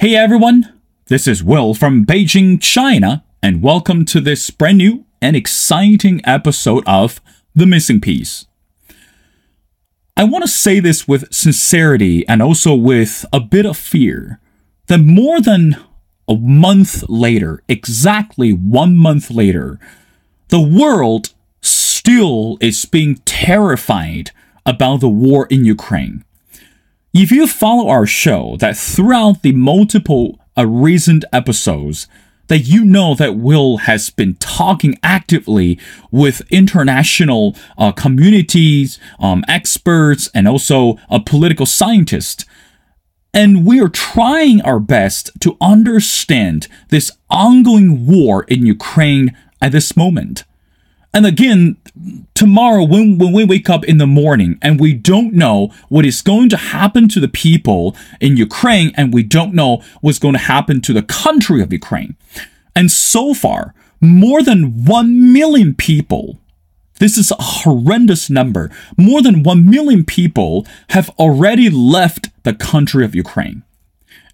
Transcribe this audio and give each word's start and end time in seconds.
Hey 0.00 0.16
everyone, 0.16 0.72
this 1.08 1.28
is 1.28 1.44
Will 1.44 1.74
from 1.74 2.06
Beijing, 2.06 2.58
China, 2.58 3.22
and 3.42 3.60
welcome 3.60 4.06
to 4.06 4.18
this 4.22 4.48
brand 4.48 4.78
new 4.78 5.04
and 5.20 5.36
exciting 5.36 6.22
episode 6.24 6.84
of 6.86 7.20
The 7.54 7.66
Missing 7.66 8.00
Piece. 8.00 8.46
I 10.16 10.24
want 10.24 10.42
to 10.42 10.48
say 10.48 10.80
this 10.80 11.06
with 11.06 11.30
sincerity 11.30 12.26
and 12.26 12.40
also 12.40 12.74
with 12.74 13.26
a 13.30 13.40
bit 13.40 13.66
of 13.66 13.76
fear 13.76 14.40
that 14.86 15.00
more 15.00 15.38
than 15.38 15.76
a 16.26 16.34
month 16.34 17.04
later, 17.10 17.62
exactly 17.68 18.54
one 18.54 18.96
month 18.96 19.30
later, 19.30 19.78
the 20.48 20.62
world 20.62 21.34
still 21.60 22.56
is 22.62 22.86
being 22.86 23.16
terrified 23.26 24.30
about 24.64 25.00
the 25.00 25.10
war 25.10 25.46
in 25.50 25.66
Ukraine. 25.66 26.24
If 27.12 27.32
you 27.32 27.48
follow 27.48 27.88
our 27.88 28.06
show, 28.06 28.56
that 28.60 28.76
throughout 28.76 29.42
the 29.42 29.50
multiple 29.50 30.38
uh, 30.56 30.64
recent 30.66 31.24
episodes, 31.32 32.06
that 32.46 32.60
you 32.60 32.84
know 32.84 33.16
that 33.16 33.36
Will 33.36 33.78
has 33.78 34.10
been 34.10 34.34
talking 34.36 34.96
actively 35.02 35.78
with 36.12 36.42
international 36.50 37.56
uh, 37.76 37.90
communities, 37.90 39.00
um, 39.18 39.44
experts, 39.48 40.30
and 40.34 40.46
also 40.46 40.98
a 41.08 41.18
political 41.18 41.66
scientist. 41.66 42.44
And 43.34 43.66
we 43.66 43.80
are 43.80 43.88
trying 43.88 44.62
our 44.62 44.80
best 44.80 45.30
to 45.40 45.56
understand 45.60 46.68
this 46.90 47.10
ongoing 47.28 48.06
war 48.06 48.44
in 48.44 48.66
Ukraine 48.66 49.36
at 49.60 49.72
this 49.72 49.96
moment. 49.96 50.44
And 51.12 51.26
again, 51.26 51.76
tomorrow 52.34 52.84
when, 52.84 53.18
when 53.18 53.32
we 53.32 53.44
wake 53.44 53.68
up 53.68 53.84
in 53.84 53.98
the 53.98 54.06
morning 54.06 54.58
and 54.62 54.78
we 54.78 54.94
don't 54.94 55.34
know 55.34 55.72
what 55.88 56.06
is 56.06 56.22
going 56.22 56.48
to 56.50 56.56
happen 56.56 57.08
to 57.08 57.20
the 57.20 57.28
people 57.28 57.96
in 58.20 58.36
Ukraine 58.36 58.92
and 58.96 59.12
we 59.12 59.24
don't 59.24 59.52
know 59.52 59.82
what's 60.00 60.20
going 60.20 60.34
to 60.34 60.40
happen 60.40 60.80
to 60.82 60.92
the 60.92 61.02
country 61.02 61.62
of 61.62 61.72
Ukraine. 61.72 62.16
And 62.76 62.90
so 62.90 63.34
far, 63.34 63.74
more 64.00 64.42
than 64.42 64.84
1 64.84 65.32
million 65.32 65.74
people 65.74 66.38
this 67.00 67.16
is 67.16 67.30
a 67.30 67.42
horrendous 67.42 68.28
number. 68.28 68.70
More 68.96 69.22
than 69.22 69.42
1 69.42 69.68
million 69.68 70.04
people 70.04 70.66
have 70.90 71.08
already 71.18 71.70
left 71.70 72.28
the 72.44 72.52
country 72.52 73.06
of 73.06 73.14
Ukraine. 73.14 73.62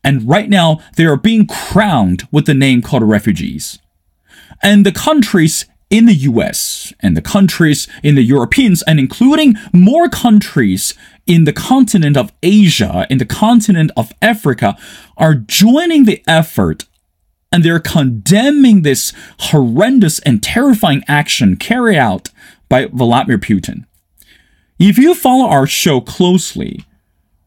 And 0.03 0.29
right 0.29 0.51
now, 0.51 0.81
they 0.97 1.07
are 1.07 1.17
being 1.17 1.47
crowned 1.47 2.27
with 2.33 2.47
the 2.47 2.55
name 2.55 2.83
called 2.83 3.05
refugees. 3.05 3.79
And 4.63 4.85
the 4.85 4.93
countries 4.93 5.67
in 5.91 6.07
the 6.07 6.15
US 6.15 6.93
and 7.01 7.17
the 7.17 7.23
countries 7.23 7.87
in 8.03 8.15
the 8.15 8.23
Europeans 8.23 8.83
and 8.83 8.99
including 8.99 9.55
more 9.73 10.09
countries 10.09 10.95
in 11.27 11.45
the 11.45 11.53
continent 11.53 12.17
of 12.17 12.33
Asia, 12.43 13.07
in 13.11 13.19
the 13.19 13.27
continent 13.27 13.91
of 13.97 14.13
Africa, 14.21 14.77
are 15.17 15.35
joining 15.35 16.05
the 16.05 16.23
effort 16.27 16.85
and 17.53 17.65
they're 17.65 17.81
condemning 17.81 18.83
this 18.83 19.13
horrendous 19.39 20.19
and 20.21 20.43
terrifying 20.43 21.03
action 21.09 21.57
carried 21.57 21.97
out 21.97 22.29
by 22.69 22.87
Vladimir 22.87 23.39
Putin. 23.39 23.85
If 24.79 24.99
you 24.99 25.15
follow 25.15 25.47
our 25.47 25.67
show 25.67 26.01
closely, 26.01 26.85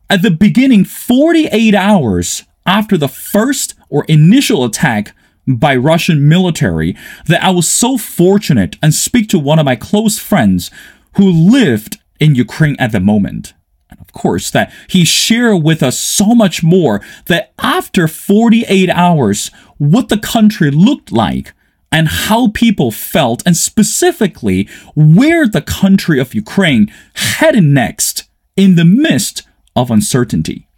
at 0.10 0.24
the 0.24 0.32
beginning, 0.32 0.86
48 0.86 1.76
hours 1.76 2.44
after 2.66 2.98
the 2.98 3.08
first 3.08 3.76
or 3.90 4.06
initial 4.06 4.64
attack 4.64 5.14
by 5.58 5.76
Russian 5.76 6.28
military 6.30 6.96
that 7.26 7.44
I 7.44 7.50
was 7.50 7.68
so 7.68 7.98
fortunate 7.98 8.78
and 8.82 8.94
speak 8.94 9.30
to 9.30 9.40
one 9.40 9.60
of 9.60 9.66
my 9.66 9.76
close 9.76 10.20
friends 10.20 10.70
who 11.16 11.30
lived 11.30 11.98
in 12.20 12.36
Ukraine 12.36 12.76
at 12.80 12.92
the 12.92 13.00
moment. 13.00 13.54
And 13.90 14.00
of 14.00 14.14
course, 14.14 14.52
that 14.52 14.72
he 14.88 15.04
shared 15.04 15.64
with 15.64 15.82
us 15.82 15.98
so 15.98 16.36
much 16.36 16.62
more 16.62 17.02
that 17.26 17.54
after 17.58 18.08
48 18.08 18.90
hours, 18.90 19.50
what 19.78 20.10
the 20.10 20.20
country 20.20 20.70
looked 20.70 21.12
like 21.12 21.54
and 21.92 22.08
how 22.08 22.50
people 22.50 22.92
felt, 22.92 23.42
and 23.48 23.58
specifically 23.58 24.70
where 24.94 25.48
the 25.48 25.62
country 25.62 26.20
of 26.20 26.36
Ukraine 26.36 26.94
headed 27.16 27.64
next 27.64 28.30
in 28.56 28.76
the 28.76 28.86
midst 28.86 29.42
of 29.76 29.90
uncertainty. 29.90 30.69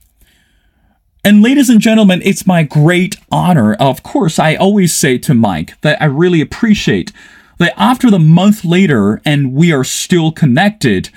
And 1.23 1.43
ladies 1.43 1.69
and 1.69 1.79
gentlemen, 1.79 2.23
it's 2.25 2.47
my 2.47 2.63
great 2.63 3.15
honor. 3.31 3.75
Of 3.75 4.01
course, 4.01 4.39
I 4.39 4.55
always 4.55 4.91
say 4.91 5.19
to 5.19 5.35
Mike 5.35 5.79
that 5.81 6.01
I 6.01 6.05
really 6.05 6.41
appreciate 6.41 7.11
that 7.59 7.75
after 7.77 8.09
the 8.09 8.17
month 8.17 8.65
later 8.65 9.21
and 9.23 9.53
we 9.53 9.71
are 9.71 9.83
still 9.83 10.31
connected, 10.31 11.09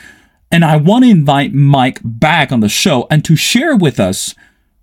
and 0.50 0.62
I 0.62 0.76
want 0.76 1.04
to 1.04 1.10
invite 1.10 1.54
Mike 1.54 2.00
back 2.04 2.53
on 2.53 2.60
the 2.60 2.69
show 2.69 3.06
and 3.10 3.25
to 3.25 3.34
share 3.34 3.76
with 3.76 3.98
us 3.98 4.34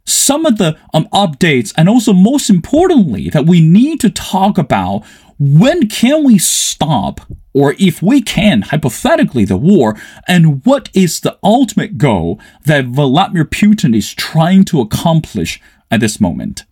some 0.05 0.47
of 0.47 0.57
the 0.57 0.75
um, 0.91 1.07
updates 1.13 1.71
and 1.77 1.87
also 1.87 2.13
most 2.13 2.49
importantly 2.49 3.29
that 3.29 3.45
we 3.45 3.61
need 3.61 3.99
to 3.99 4.09
talk 4.09 4.57
about 4.57 5.03
when 5.43 5.89
can 5.89 6.23
we 6.23 6.37
stop 6.37 7.19
or 7.51 7.73
if 7.79 7.99
we 7.99 8.21
can 8.21 8.61
hypothetically 8.61 9.43
the 9.43 9.57
war? 9.57 9.97
And 10.27 10.63
what 10.63 10.89
is 10.93 11.19
the 11.19 11.39
ultimate 11.43 11.97
goal 11.97 12.39
that 12.65 12.85
Vladimir 12.85 13.45
Putin 13.45 13.95
is 13.95 14.13
trying 14.13 14.65
to 14.65 14.81
accomplish 14.81 15.59
at 15.89 15.99
this 15.99 16.21
moment? 16.21 16.65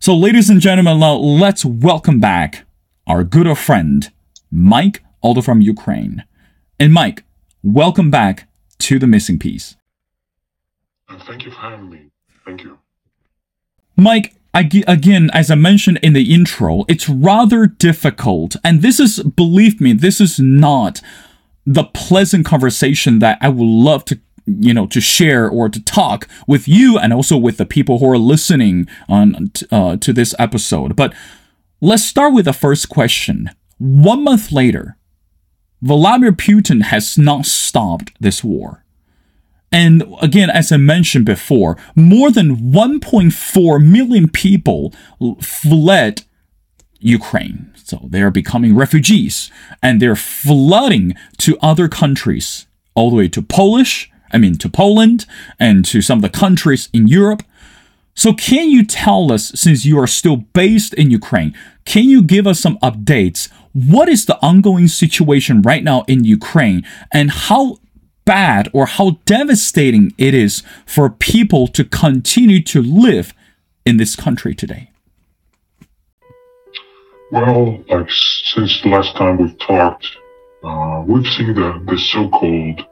So 0.00 0.16
ladies 0.16 0.50
and 0.50 0.60
gentlemen 0.60 0.98
now 0.98 1.14
let's 1.14 1.64
welcome 1.64 2.18
back 2.18 2.66
our 3.06 3.22
good 3.22 3.46
old 3.46 3.58
friend 3.58 4.10
Mike 4.50 5.04
also 5.20 5.40
from 5.40 5.60
Ukraine. 5.60 6.24
And 6.80 6.92
Mike 6.92 7.22
welcome 7.62 8.10
back 8.10 8.48
to 8.80 8.98
the 8.98 9.06
missing 9.06 9.38
piece. 9.38 9.76
Thank 11.20 11.44
you 11.44 11.52
for 11.52 11.60
having 11.60 11.88
me. 11.88 12.06
Thank 12.44 12.64
you. 12.64 12.78
Mike, 13.96 14.34
again, 14.54 15.30
as 15.32 15.50
I 15.50 15.54
mentioned 15.54 15.98
in 16.02 16.12
the 16.12 16.34
intro, 16.34 16.84
it's 16.88 17.08
rather 17.08 17.66
difficult. 17.66 18.56
And 18.64 18.82
this 18.82 18.98
is, 19.00 19.22
believe 19.22 19.80
me, 19.80 19.92
this 19.92 20.20
is 20.20 20.38
not 20.38 21.00
the 21.66 21.84
pleasant 21.84 22.46
conversation 22.46 23.18
that 23.20 23.38
I 23.40 23.48
would 23.48 23.64
love 23.64 24.04
to 24.06 24.20
you 24.46 24.74
know 24.74 24.86
to 24.86 25.00
share 25.00 25.48
or 25.48 25.68
to 25.68 25.82
talk 25.84 26.26
with 26.46 26.66
you 26.66 26.98
and 26.98 27.12
also 27.12 27.36
with 27.36 27.56
the 27.56 27.66
people 27.66 27.98
who 27.98 28.10
are 28.10 28.18
listening 28.18 28.88
on 29.08 29.52
uh, 29.70 29.96
to 29.98 30.12
this 30.12 30.34
episode 30.38 30.96
but 30.96 31.14
let's 31.80 32.04
start 32.04 32.32
with 32.32 32.46
the 32.46 32.52
first 32.52 32.88
question 32.88 33.50
one 33.78 34.24
month 34.24 34.50
later 34.50 34.96
vladimir 35.82 36.32
putin 36.32 36.84
has 36.84 37.16
not 37.16 37.46
stopped 37.46 38.12
this 38.18 38.42
war 38.42 38.82
and 39.72 40.02
again, 40.20 40.50
as 40.50 40.72
I 40.72 40.76
mentioned 40.76 41.26
before, 41.26 41.76
more 41.94 42.30
than 42.30 42.72
1.4 42.72 43.84
million 43.84 44.28
people 44.28 44.92
fled 45.40 46.22
Ukraine. 46.98 47.72
So 47.74 48.00
they 48.08 48.22
are 48.22 48.30
becoming 48.30 48.74
refugees 48.74 49.50
and 49.82 50.00
they're 50.00 50.16
flooding 50.16 51.14
to 51.38 51.56
other 51.60 51.88
countries, 51.88 52.66
all 52.94 53.10
the 53.10 53.16
way 53.16 53.28
to 53.28 53.42
Polish, 53.42 54.10
I 54.32 54.38
mean, 54.38 54.56
to 54.58 54.68
Poland 54.68 55.26
and 55.58 55.84
to 55.86 56.02
some 56.02 56.18
of 56.18 56.22
the 56.22 56.38
countries 56.38 56.88
in 56.92 57.06
Europe. 57.06 57.42
So, 58.14 58.32
can 58.32 58.70
you 58.70 58.84
tell 58.84 59.32
us, 59.32 59.52
since 59.54 59.86
you 59.86 59.98
are 59.98 60.06
still 60.06 60.36
based 60.36 60.92
in 60.94 61.10
Ukraine, 61.10 61.56
can 61.84 62.04
you 62.04 62.22
give 62.22 62.46
us 62.46 62.60
some 62.60 62.76
updates? 62.78 63.48
What 63.72 64.08
is 64.08 64.26
the 64.26 64.38
ongoing 64.42 64.88
situation 64.88 65.62
right 65.62 65.82
now 65.82 66.04
in 66.08 66.24
Ukraine 66.24 66.84
and 67.12 67.30
how 67.30 67.78
bad 68.24 68.68
or 68.72 68.86
how 68.86 69.18
devastating 69.24 70.12
it 70.18 70.34
is 70.34 70.62
for 70.86 71.10
people 71.10 71.66
to 71.68 71.84
continue 71.84 72.62
to 72.62 72.82
live 72.82 73.32
in 73.84 73.96
this 73.96 74.16
country 74.16 74.54
today? 74.54 74.90
Well, 77.32 77.82
like 77.88 78.10
since 78.10 78.80
the 78.82 78.88
last 78.88 79.14
time 79.16 79.38
we've 79.38 79.58
talked, 79.58 80.06
uh, 80.64 81.04
we've 81.06 81.26
seen 81.26 81.54
the, 81.54 81.82
the 81.86 81.98
so-called 81.98 82.84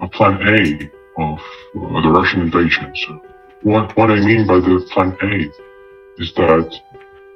uh, 0.00 0.08
Plan 0.08 0.34
A 0.42 0.90
of 1.20 1.38
uh, 1.38 2.00
the 2.00 2.10
Russian 2.10 2.42
invasion. 2.42 2.94
So 2.94 3.20
what, 3.62 3.96
what 3.96 4.10
I 4.10 4.20
mean 4.20 4.46
by 4.46 4.60
the 4.60 4.88
Plan 4.92 5.16
A 5.22 6.22
is 6.22 6.32
that 6.34 6.80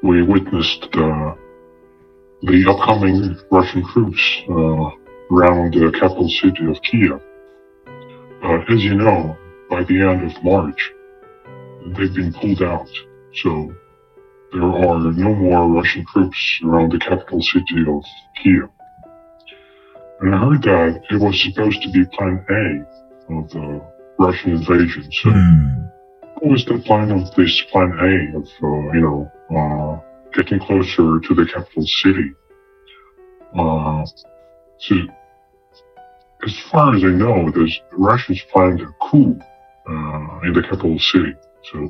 we 0.02 0.22
witnessed 0.22 0.84
uh, 0.94 1.34
the 2.42 2.66
upcoming 2.68 3.36
Russian 3.50 3.84
troops 3.88 4.42
uh, 4.48 4.90
around 5.30 5.74
the 5.74 5.90
capital 5.98 6.28
city 6.28 6.66
of 6.66 6.80
Kiev. 6.82 7.20
Uh, 8.42 8.72
as 8.72 8.84
you 8.84 8.94
know, 8.94 9.36
by 9.68 9.82
the 9.84 10.00
end 10.00 10.30
of 10.30 10.44
March, 10.44 10.92
they've 11.96 12.14
been 12.14 12.32
pulled 12.32 12.62
out. 12.62 12.88
So 13.34 13.74
there 14.52 14.62
are 14.62 15.12
no 15.12 15.34
more 15.34 15.68
Russian 15.68 16.06
troops 16.12 16.60
around 16.64 16.92
the 16.92 16.98
capital 16.98 17.40
city 17.42 17.84
of 17.88 18.04
Kiev. 18.42 18.68
And 20.20 20.34
I 20.34 20.38
heard 20.38 20.62
that 20.62 21.02
it 21.10 21.20
was 21.20 21.42
supposed 21.42 21.82
to 21.82 21.90
be 21.90 22.04
plan 22.16 22.44
A 22.48 23.34
of 23.34 23.50
the 23.50 23.82
Russian 24.18 24.52
invasion. 24.52 25.10
So 25.12 25.28
mm. 25.30 25.90
what 26.34 26.52
was 26.52 26.64
the 26.64 26.78
plan 26.78 27.10
of 27.10 27.34
this 27.34 27.62
plan 27.70 27.92
A 27.92 28.38
of, 28.38 28.44
uh, 28.44 28.92
you 28.92 29.00
know, 29.00 29.30
uh, 29.50 30.00
getting 30.32 30.60
closer 30.60 31.20
to 31.20 31.34
the 31.34 31.46
capital 31.52 31.84
city? 32.02 32.32
So 34.78 34.94
as 36.44 36.58
far 36.70 36.94
as 36.94 37.02
I 37.02 37.08
know, 37.08 37.50
the 37.50 37.70
Russians 37.92 38.42
planned 38.52 38.80
a 38.80 38.92
coup 39.00 39.38
uh, 39.88 40.40
in 40.44 40.52
the 40.52 40.62
capital 40.62 40.98
city. 40.98 41.34
So 41.72 41.88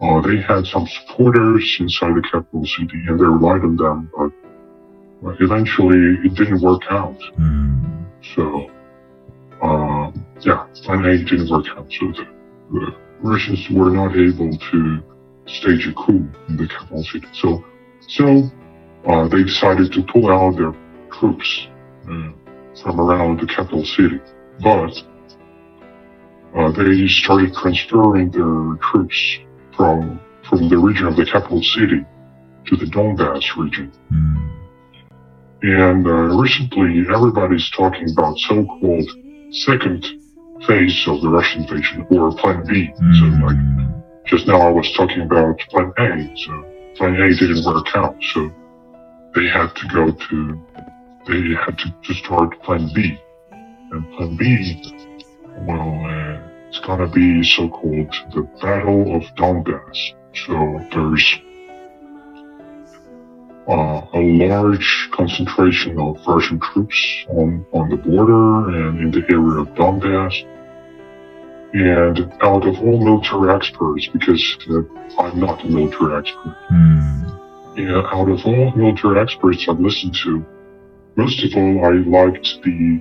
uh, 0.00 0.20
they 0.22 0.40
had 0.40 0.66
some 0.66 0.86
supporters 0.86 1.76
inside 1.78 2.14
the 2.14 2.22
capital 2.22 2.64
city 2.64 2.98
and 3.06 3.18
they 3.18 3.24
relied 3.24 3.62
on 3.62 3.76
them, 3.76 4.10
but 4.16 5.28
uh, 5.28 5.36
eventually 5.40 6.16
it 6.24 6.34
didn't 6.34 6.62
work 6.62 6.82
out. 6.90 7.18
Mm. 7.38 8.06
So, 8.34 8.70
um, 9.62 10.24
yeah, 10.40 10.66
Plan 10.84 11.04
A 11.04 11.18
didn't 11.18 11.50
work 11.50 11.66
out. 11.76 11.86
So 11.90 12.06
the, 12.12 12.26
the 12.72 12.96
Russians 13.20 13.66
were 13.70 13.90
not 13.90 14.16
able 14.16 14.56
to 14.56 15.02
stage 15.46 15.86
a 15.86 15.92
coup 15.92 16.26
in 16.48 16.56
the 16.56 16.68
capital 16.68 17.04
city. 17.04 17.26
So, 17.34 17.62
so 18.08 18.50
uh, 19.06 19.28
they 19.28 19.42
decided 19.42 19.92
to 19.92 20.02
pull 20.04 20.30
out 20.30 20.56
their 20.56 20.72
troops 21.12 21.66
uh, 22.08 22.30
from 22.82 23.00
around 23.00 23.40
the 23.40 23.46
capital 23.46 23.84
city, 23.84 24.20
but 24.60 24.92
uh, 26.56 26.70
they 26.72 27.06
started 27.08 27.52
transferring 27.54 28.30
their 28.30 28.76
troops 28.90 29.38
from 29.76 30.20
from 30.48 30.68
the 30.68 30.78
region 30.78 31.06
of 31.06 31.16
the 31.16 31.24
capital 31.24 31.62
city 31.62 32.04
to 32.66 32.76
the 32.76 32.86
Donbass 32.86 33.44
region. 33.56 33.92
Mm. 34.12 34.50
And 35.62 36.06
uh, 36.06 36.34
recently, 36.40 37.04
everybody's 37.14 37.70
talking 37.70 38.08
about 38.10 38.36
so-called 38.38 39.08
second 39.52 40.04
phase 40.66 41.04
of 41.06 41.20
the 41.20 41.28
Russian 41.28 41.62
invasion, 41.62 42.06
or 42.10 42.34
Plan 42.34 42.64
B. 42.66 42.90
So, 42.96 43.24
like 43.46 43.56
Mm. 43.56 44.02
just 44.26 44.46
now, 44.46 44.60
I 44.60 44.70
was 44.70 44.90
talking 44.96 45.22
about 45.22 45.58
Plan 45.70 45.92
A. 45.98 46.36
So 46.36 46.64
Plan 46.96 47.14
A 47.20 47.28
didn't 47.28 47.64
work 47.64 47.86
out, 47.94 48.16
so 48.32 48.50
they 49.34 49.46
had 49.48 49.74
to 49.76 49.86
go 49.88 50.10
to 50.10 50.36
they 51.26 51.54
had 51.54 51.78
to, 51.78 51.94
to 52.04 52.14
start 52.14 52.60
Plan 52.62 52.90
B. 52.94 53.18
And 53.92 54.12
Plan 54.12 54.36
B, 54.36 54.82
well, 55.66 56.04
uh, 56.04 56.68
it's 56.68 56.80
gonna 56.80 57.08
be 57.08 57.42
so-called 57.42 58.14
the 58.32 58.42
Battle 58.62 59.16
of 59.16 59.22
Donbass. 59.36 60.14
So 60.46 60.54
there's 60.92 61.40
uh, 63.68 64.06
a 64.14 64.20
large 64.20 65.08
concentration 65.12 65.98
of 65.98 66.16
Russian 66.26 66.60
troops 66.60 67.24
on, 67.28 67.66
on 67.72 67.90
the 67.90 67.96
border 67.96 68.68
and 68.70 69.00
in 69.00 69.10
the 69.10 69.24
area 69.30 69.60
of 69.60 69.68
Donbass. 69.74 70.46
And 71.72 72.32
out 72.42 72.66
of 72.66 72.78
all 72.80 72.98
military 72.98 73.54
experts, 73.54 74.08
because 74.12 74.56
uh, 74.70 75.22
I'm 75.22 75.38
not 75.38 75.64
a 75.64 75.68
military 75.68 76.16
expert, 76.18 76.56
Mm. 76.72 77.76
yeah, 77.76 78.10
out 78.12 78.28
of 78.28 78.44
all 78.44 78.72
military 78.74 79.20
experts 79.20 79.66
I've 79.68 79.78
listened 79.78 80.16
to, 80.24 80.44
most 81.16 81.42
of 81.44 81.56
all, 81.56 81.84
I 81.84 81.92
liked 81.92 82.60
the 82.62 83.00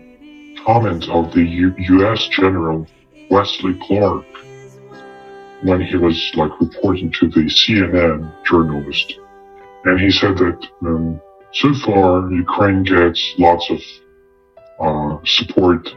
comment 0.65 1.07
of 1.09 1.33
the 1.33 1.43
U- 1.43 1.75
U.S. 1.77 2.27
General 2.27 2.85
Wesley 3.29 3.77
Clark 3.83 4.25
when 5.61 5.81
he 5.81 5.97
was 5.97 6.31
like 6.35 6.51
reporting 6.59 7.11
to 7.19 7.27
the 7.29 7.41
CNN 7.41 8.31
journalist, 8.45 9.19
and 9.85 9.99
he 9.99 10.09
said 10.09 10.37
that 10.37 10.67
um, 10.83 11.19
so 11.53 11.73
far 11.85 12.31
Ukraine 12.31 12.83
gets 12.83 13.33
lots 13.37 13.69
of 13.69 13.79
uh, 14.79 15.17
support 15.25 15.87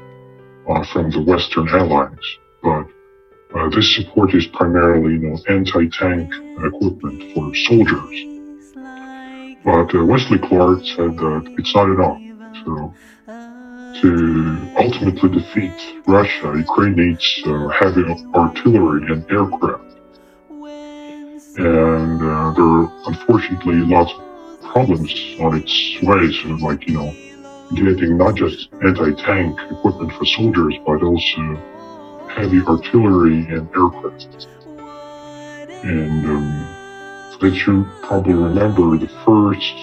uh, 0.69 0.85
from 0.93 1.11
the 1.11 1.23
Western 1.23 1.69
allies, 1.69 2.27
but 2.63 2.87
uh, 3.55 3.69
this 3.71 3.95
support 3.97 4.35
is 4.35 4.47
primarily, 4.47 5.13
you 5.13 5.19
know, 5.19 5.39
anti-tank 5.49 6.33
equipment 6.65 7.35
for 7.35 7.55
soldiers. 7.55 8.32
But 9.65 9.95
uh, 9.95 10.05
Wesley 10.05 10.39
Clark 10.39 10.81
said 10.85 11.17
that 11.17 11.55
it's 11.59 11.75
not 11.75 11.89
enough. 11.89 12.19
So 12.65 12.95
to 14.01 14.75
ultimately 14.77 15.29
defeat 15.29 16.03
Russia, 16.07 16.55
Ukraine 16.57 16.97
needs 16.97 17.43
uh, 17.47 17.69
heavy 17.69 18.03
artillery 18.35 19.13
and 19.13 19.31
aircraft. 19.31 19.85
And 21.59 22.19
uh, 22.21 22.53
there 22.57 22.65
are 22.65 22.93
unfortunately 23.07 23.77
lots 23.97 24.13
of 24.13 24.23
problems 24.73 25.13
on 25.41 25.57
its 25.61 25.75
way. 26.03 26.33
So 26.33 26.49
like, 26.67 26.89
you 26.89 26.95
know, 26.95 27.15
getting 27.75 28.17
not 28.17 28.35
just 28.35 28.69
anti-tank 28.83 29.59
equipment 29.71 30.13
for 30.13 30.25
soldiers, 30.25 30.75
but 30.85 31.03
also 31.03 31.43
heavy 32.29 32.61
artillery 32.63 33.47
and 33.47 33.69
aircraft. 33.77 34.49
And 35.85 36.27
um, 36.27 36.82
as 37.45 37.67
you 37.67 37.87
probably 38.03 38.35
remember, 38.35 38.97
the 38.97 39.09
first 39.25 39.75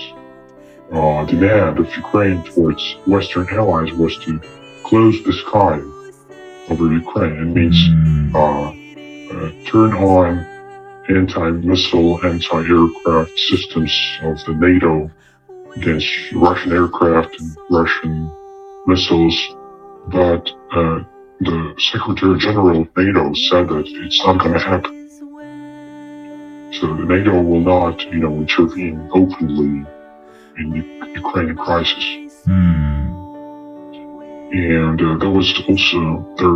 uh, 0.91 1.25
demand 1.25 1.79
of 1.79 1.87
Ukraine 1.95 2.43
towards 2.43 2.95
Western 3.05 3.47
allies 3.49 3.91
was 3.93 4.17
to 4.25 4.39
close 4.83 5.23
the 5.23 5.33
sky 5.33 5.79
over 6.69 6.91
Ukraine. 6.93 7.35
It 7.45 7.51
means 7.59 7.77
Mm. 7.89 8.35
uh, 8.35 8.69
uh, 9.33 9.51
turn 9.71 9.93
on 9.93 10.45
anti-missile, 11.09 12.23
anti-aircraft 12.25 13.37
systems 13.51 13.91
of 14.23 14.35
the 14.45 14.53
NATO 14.53 15.09
against 15.75 16.09
Russian 16.33 16.71
aircraft 16.71 17.39
and 17.39 17.49
Russian 17.69 18.31
missiles. 18.87 19.37
But 20.07 20.49
uh, 20.71 21.03
the 21.39 21.73
Secretary 21.91 22.37
General 22.39 22.81
of 22.81 22.87
NATO 22.97 23.33
said 23.33 23.69
that 23.69 23.85
it's 23.87 24.23
not 24.25 24.39
going 24.39 24.53
to 24.53 24.59
happen. 24.59 24.98
So 26.71 26.93
NATO 26.93 27.41
will 27.41 27.61
not, 27.61 28.01
you 28.05 28.19
know, 28.19 28.35
intervene 28.35 29.09
openly 29.11 29.85
in 30.57 30.69
the 30.71 31.09
Ukrainian 31.21 31.57
crisis. 31.57 32.05
Mm. 32.45 33.09
And 34.51 35.01
uh, 35.01 35.17
there 35.17 35.29
was 35.29 35.49
also 35.67 35.99
the, 36.37 36.51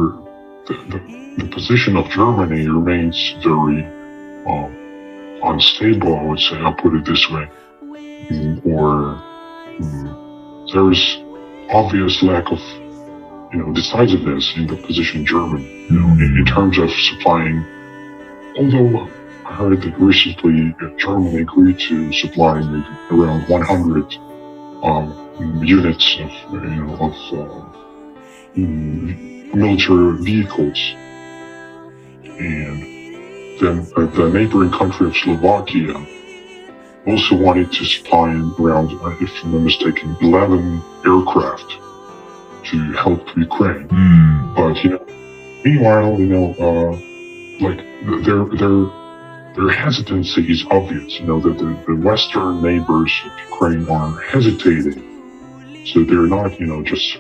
the, 0.67 1.43
the 1.43 1.49
position 1.49 1.97
of 1.97 2.09
Germany 2.09 2.67
remains 2.67 3.35
very 3.43 3.85
um, 4.45 5.39
unstable. 5.43 6.15
I 6.15 6.23
would 6.23 6.39
say. 6.39 6.57
I'll 6.57 6.73
put 6.73 6.93
it 6.93 7.05
this 7.05 7.27
way. 7.31 7.49
Or 8.65 9.21
mm, 9.79 10.73
there 10.73 10.91
is 10.91 11.03
obvious 11.71 12.21
lack 12.23 12.51
of 12.51 12.59
you 13.51 13.59
know 13.59 13.73
decisiveness 13.73 14.53
in 14.57 14.67
the 14.67 14.77
position 14.77 15.25
German, 15.25 15.63
You 15.89 15.99
know, 15.99 16.09
in, 16.23 16.37
in 16.37 16.45
terms 16.45 16.77
of 16.77 16.89
supplying. 16.91 17.65
Although 18.57 19.09
heard 19.45 19.81
that 19.81 19.99
recently 19.99 20.75
Germany 20.97 21.41
agreed 21.41 21.79
to 21.79 22.11
supply 22.13 22.59
around 23.11 23.47
100 23.47 24.15
um, 24.83 25.63
units 25.63 26.17
of 26.19 26.31
you 26.53 26.69
know 26.69 26.93
of 27.07 27.15
uh, 27.33 28.59
military 29.55 30.17
vehicles, 30.23 30.79
and 32.39 32.81
then 33.59 33.87
uh, 33.95 34.05
the 34.17 34.29
neighboring 34.33 34.71
country 34.71 35.07
of 35.07 35.15
Slovakia 35.15 35.95
also 37.05 37.35
wanted 37.35 37.71
to 37.71 37.85
supply 37.85 38.29
around, 38.59 38.91
uh, 39.01 39.15
if 39.19 39.31
I'm 39.43 39.51
not 39.51 39.61
mistaken, 39.61 40.15
11 40.21 40.81
aircraft 41.05 41.69
to 42.65 42.91
help 42.93 43.37
Ukraine. 43.37 43.87
Mm. 43.89 44.55
But 44.55 44.83
you 44.83 44.89
know, 44.91 45.05
meanwhile, 45.63 46.19
you 46.19 46.27
know, 46.27 46.47
uh, 46.65 46.91
like 47.65 47.79
th- 48.05 48.25
their 48.25 48.45
their 48.45 49.02
their 49.55 49.69
hesitancy 49.69 50.41
is 50.51 50.65
obvious. 50.71 51.19
You 51.19 51.25
know 51.27 51.39
that 51.39 51.57
the, 51.57 51.69
the 51.87 51.95
Western 52.09 52.61
neighbors 52.61 53.11
of 53.25 53.31
Ukraine 53.51 53.87
are 53.89 54.19
hesitating, 54.21 54.99
so 55.85 56.03
they're 56.03 56.27
not, 56.37 56.59
you 56.59 56.65
know, 56.65 56.81
just 56.83 57.17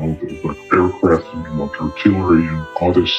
all 0.00 0.14
the 0.20 0.40
like 0.44 0.58
aircraft 0.72 1.26
and 1.34 1.58
like 1.60 1.80
artillery 1.80 2.46
and 2.46 2.66
all 2.80 2.92
this 2.92 3.14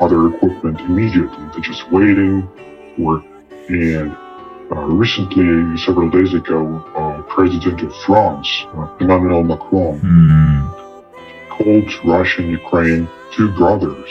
other 0.00 0.28
equipment 0.34 0.80
immediately. 0.80 1.44
They're 1.52 1.60
just 1.72 1.90
waiting 1.90 2.48
for 2.96 3.22
and. 3.68 4.16
Uh, 4.72 4.82
recently, 4.82 5.76
several 5.78 6.08
days 6.10 6.32
ago, 6.32 6.60
uh, 6.94 7.22
President 7.22 7.82
of 7.82 7.92
France, 8.06 8.48
uh, 8.76 8.86
Emmanuel 9.00 9.42
Macron, 9.42 9.98
Mm. 9.98 10.62
called 11.50 11.90
Russia 12.04 12.42
and 12.42 12.52
Ukraine 12.52 13.08
two 13.34 13.48
brothers. 13.60 14.10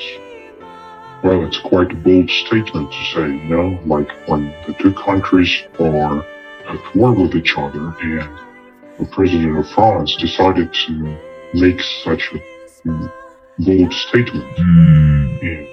Well, 1.21 1.45
it's 1.45 1.59
quite 1.59 1.91
a 1.91 1.95
bold 1.95 2.29
statement 2.29 2.91
to 2.91 3.05
say, 3.13 3.27
you 3.27 3.55
know, 3.55 3.79
like 3.85 4.09
when 4.27 4.53
the 4.67 4.73
two 4.79 4.93
countries 4.93 5.63
are 5.79 6.23
at 6.69 6.95
war 6.95 7.11
with 7.13 7.35
each 7.35 7.57
other 7.57 7.93
and 8.01 8.39
the 8.97 9.05
president 9.11 9.57
of 9.57 9.69
France 9.71 10.15
decided 10.15 10.73
to 10.73 11.17
make 11.53 11.81
such 12.03 12.31
a 12.33 12.39
bold 13.59 13.93
statement. 13.93 14.55
Mm. 14.57 15.67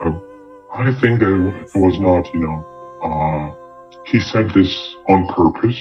And, 0.00 0.16
uh, 0.16 0.20
I 0.72 0.92
think 1.00 1.20
that 1.20 1.68
it 1.74 1.78
was 1.78 2.00
not, 2.00 2.32
you 2.34 2.40
know, 2.40 2.58
uh, 3.02 3.54
he 4.06 4.18
said 4.20 4.50
this 4.50 4.96
on 5.08 5.28
purpose, 5.28 5.78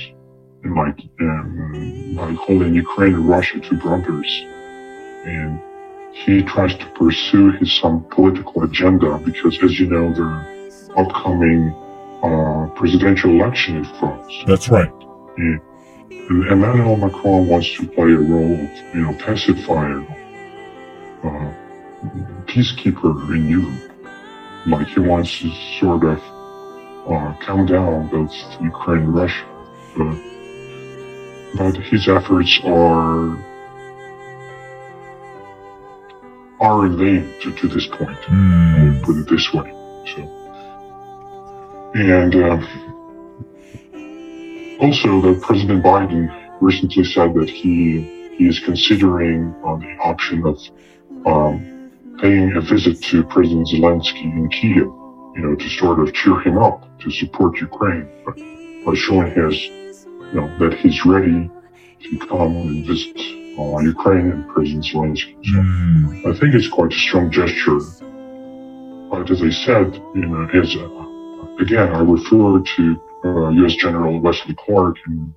and 0.64 0.76
like 0.76 1.00
um, 1.20 2.14
by 2.16 2.36
calling 2.46 2.76
Ukraine 2.76 3.16
and 3.16 3.28
Russia 3.28 3.60
two 3.60 3.78
brothers, 3.78 4.32
and 5.26 5.60
he 6.14 6.44
tries 6.44 6.76
to 6.76 6.86
pursue 6.92 7.52
his 7.52 7.72
some 7.80 8.04
political 8.12 8.64
agenda 8.64 9.18
because, 9.20 9.58
as 9.64 9.80
you 9.80 9.88
know, 9.88 10.14
the 10.14 10.92
upcoming 10.98 11.74
uh, 12.24 12.68
presidential 12.76 13.32
election 13.32 13.78
in 13.78 13.86
France, 13.86 14.34
That's 14.46 14.70
right. 14.70 14.92
and 15.38 15.62
Emmanuel 16.30 16.98
Macron 16.98 17.48
wants 17.48 17.76
to 17.78 17.88
play 17.88 18.12
a 18.12 18.18
role 18.18 18.54
of, 18.54 18.96
you 18.96 19.02
know, 19.02 19.14
pacifier, 19.14 20.02
uh, 21.24 21.54
peacekeeper 22.46 23.36
in 23.36 23.50
Europe. 23.50 23.92
Like 24.68 24.88
he 24.88 25.00
wants 25.00 25.40
to 25.40 25.52
sort 25.80 26.04
of 26.04 26.20
uh, 27.10 27.34
calm 27.42 27.66
down 27.66 28.08
both 28.10 28.34
Ukraine 28.62 29.04
and 29.04 29.16
Russia. 29.16 29.46
But, 29.98 30.16
but 31.58 31.84
his 31.84 32.08
efforts 32.08 32.60
are 32.64 33.38
are 36.62 36.86
in 36.86 36.96
vain 36.98 37.34
to, 37.42 37.52
to 37.54 37.68
this 37.68 37.88
point. 37.88 38.18
Mm. 38.22 39.02
Put 39.04 39.18
it 39.18 39.28
this 39.28 39.52
way. 39.52 39.70
So, 40.14 40.22
and 41.96 42.36
uh, 42.36 42.58
also, 44.86 45.22
that 45.22 45.42
President 45.42 45.84
Biden 45.84 46.30
recently 46.62 47.04
said 47.04 47.34
that 47.34 47.50
he 47.50 48.02
he 48.38 48.48
is 48.48 48.60
considering 48.60 49.54
uh, 49.66 49.76
the 49.76 49.98
option 50.02 50.46
of 50.46 50.58
um, 51.26 51.92
paying 52.22 52.56
a 52.56 52.62
visit 52.62 53.02
to 53.04 53.24
President 53.26 53.68
Zelensky 53.68 54.24
in 54.24 54.48
Kiev, 54.50 54.88
you 55.36 55.42
know, 55.44 55.56
to 55.56 55.70
sort 55.70 56.00
of 56.00 56.14
cheer 56.14 56.40
him 56.42 56.58
up 56.58 56.88
to 57.00 57.12
support 57.12 57.60
Ukraine, 57.60 58.08
by 58.86 58.94
showing 58.96 59.32
his, 59.32 59.58
you 59.64 60.34
know, 60.36 60.48
that 60.60 60.74
he's 60.80 61.06
ready 61.06 61.50
to 62.04 62.18
come 62.28 62.56
and 62.56 62.86
visit 62.86 63.41
uh, 63.58 64.54
President 64.54 64.86
Zelensky. 64.86 65.36
So 65.46 65.58
mm. 65.58 66.20
I 66.26 66.40
think 66.40 66.56
it's 66.56 66.68
quite 66.68 66.92
a 66.92 66.96
strong 66.96 67.32
gesture. 67.32 67.80
But 69.10 69.30
as 69.30 69.42
I 69.42 69.50
said, 69.50 69.96
you 70.16 70.26
know, 70.26 70.48
as 70.54 70.76
uh, 70.76 71.64
again, 71.64 71.94
I 71.94 72.00
refer 72.00 72.60
to 72.60 73.02
uh, 73.26 73.50
U.S. 73.50 73.76
General 73.76 74.20
Wesley 74.20 74.56
Clark, 74.66 74.98
and 75.06 75.34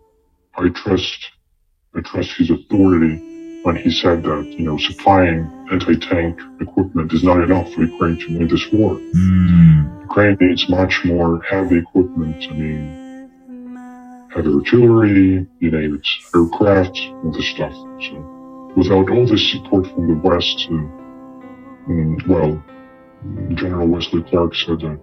I 0.57 0.69
trust 0.69 1.31
I 1.95 2.01
trust 2.01 2.31
his 2.37 2.51
authority 2.51 3.61
when 3.63 3.77
he 3.77 3.91
said 3.91 4.23
that 4.23 4.55
you 4.59 4.65
know 4.65 4.79
supplying 4.79 5.51
anti-tank 5.71 6.39
equipment 6.61 7.13
is 7.13 7.25
not 7.25 7.43
enough 7.43 7.73
for 7.73 7.83
Ukraine 7.83 8.19
to 8.19 8.39
win 8.39 8.49
this 8.49 8.67
war. 8.73 8.95
Mm. 8.97 10.03
Ukraine 10.03 10.37
needs 10.41 10.69
much 10.69 11.05
more 11.05 11.43
heavy 11.43 11.79
equipment. 11.79 12.45
I 12.51 12.55
mean 12.55 13.04
heavy 14.35 14.49
artillery, 14.49 15.47
you 15.61 15.71
name 15.71 15.95
it, 15.95 16.09
aircraft, 16.35 16.99
all 17.23 17.33
this 17.33 17.49
stuff. 17.49 17.73
So 17.73 18.73
without 18.77 19.11
all 19.11 19.27
this 19.27 19.53
support 19.53 19.87
from 19.87 20.09
the 20.09 20.29
West, 20.29 20.67
uh, 20.71 21.89
mm, 21.89 22.27
well, 22.27 22.63
General 23.55 23.87
Wesley 23.89 24.23
Clark 24.23 24.55
said 24.55 24.81
that 24.81 25.01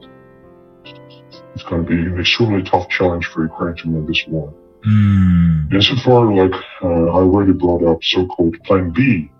it's 1.53 1.63
going 1.63 1.83
to 1.85 1.89
be 1.89 1.95
an 1.95 2.19
extremely 2.19 2.63
tough 2.63 2.89
challenge 2.89 3.25
for 3.27 3.43
Ukraine 3.43 3.75
to 3.77 3.89
win 3.89 4.05
this 4.05 4.23
war. 4.27 4.53
Mm. 4.85 5.73
Insofar, 5.73 6.33
like 6.33 6.59
uh, 6.83 6.87
I 6.87 7.21
already 7.21 7.53
brought 7.53 7.83
up, 7.83 8.03
so-called 8.03 8.55
Plan 8.63 8.91
B, 8.91 9.31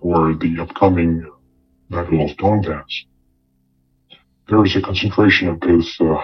or 0.00 0.34
the 0.34 0.58
upcoming 0.60 1.30
Battle 1.90 2.24
of 2.24 2.36
Donbass, 2.36 3.04
there 4.48 4.64
is 4.64 4.76
a 4.76 4.80
concentration 4.80 5.48
of 5.48 5.60
both 5.60 5.86
uh, 6.00 6.20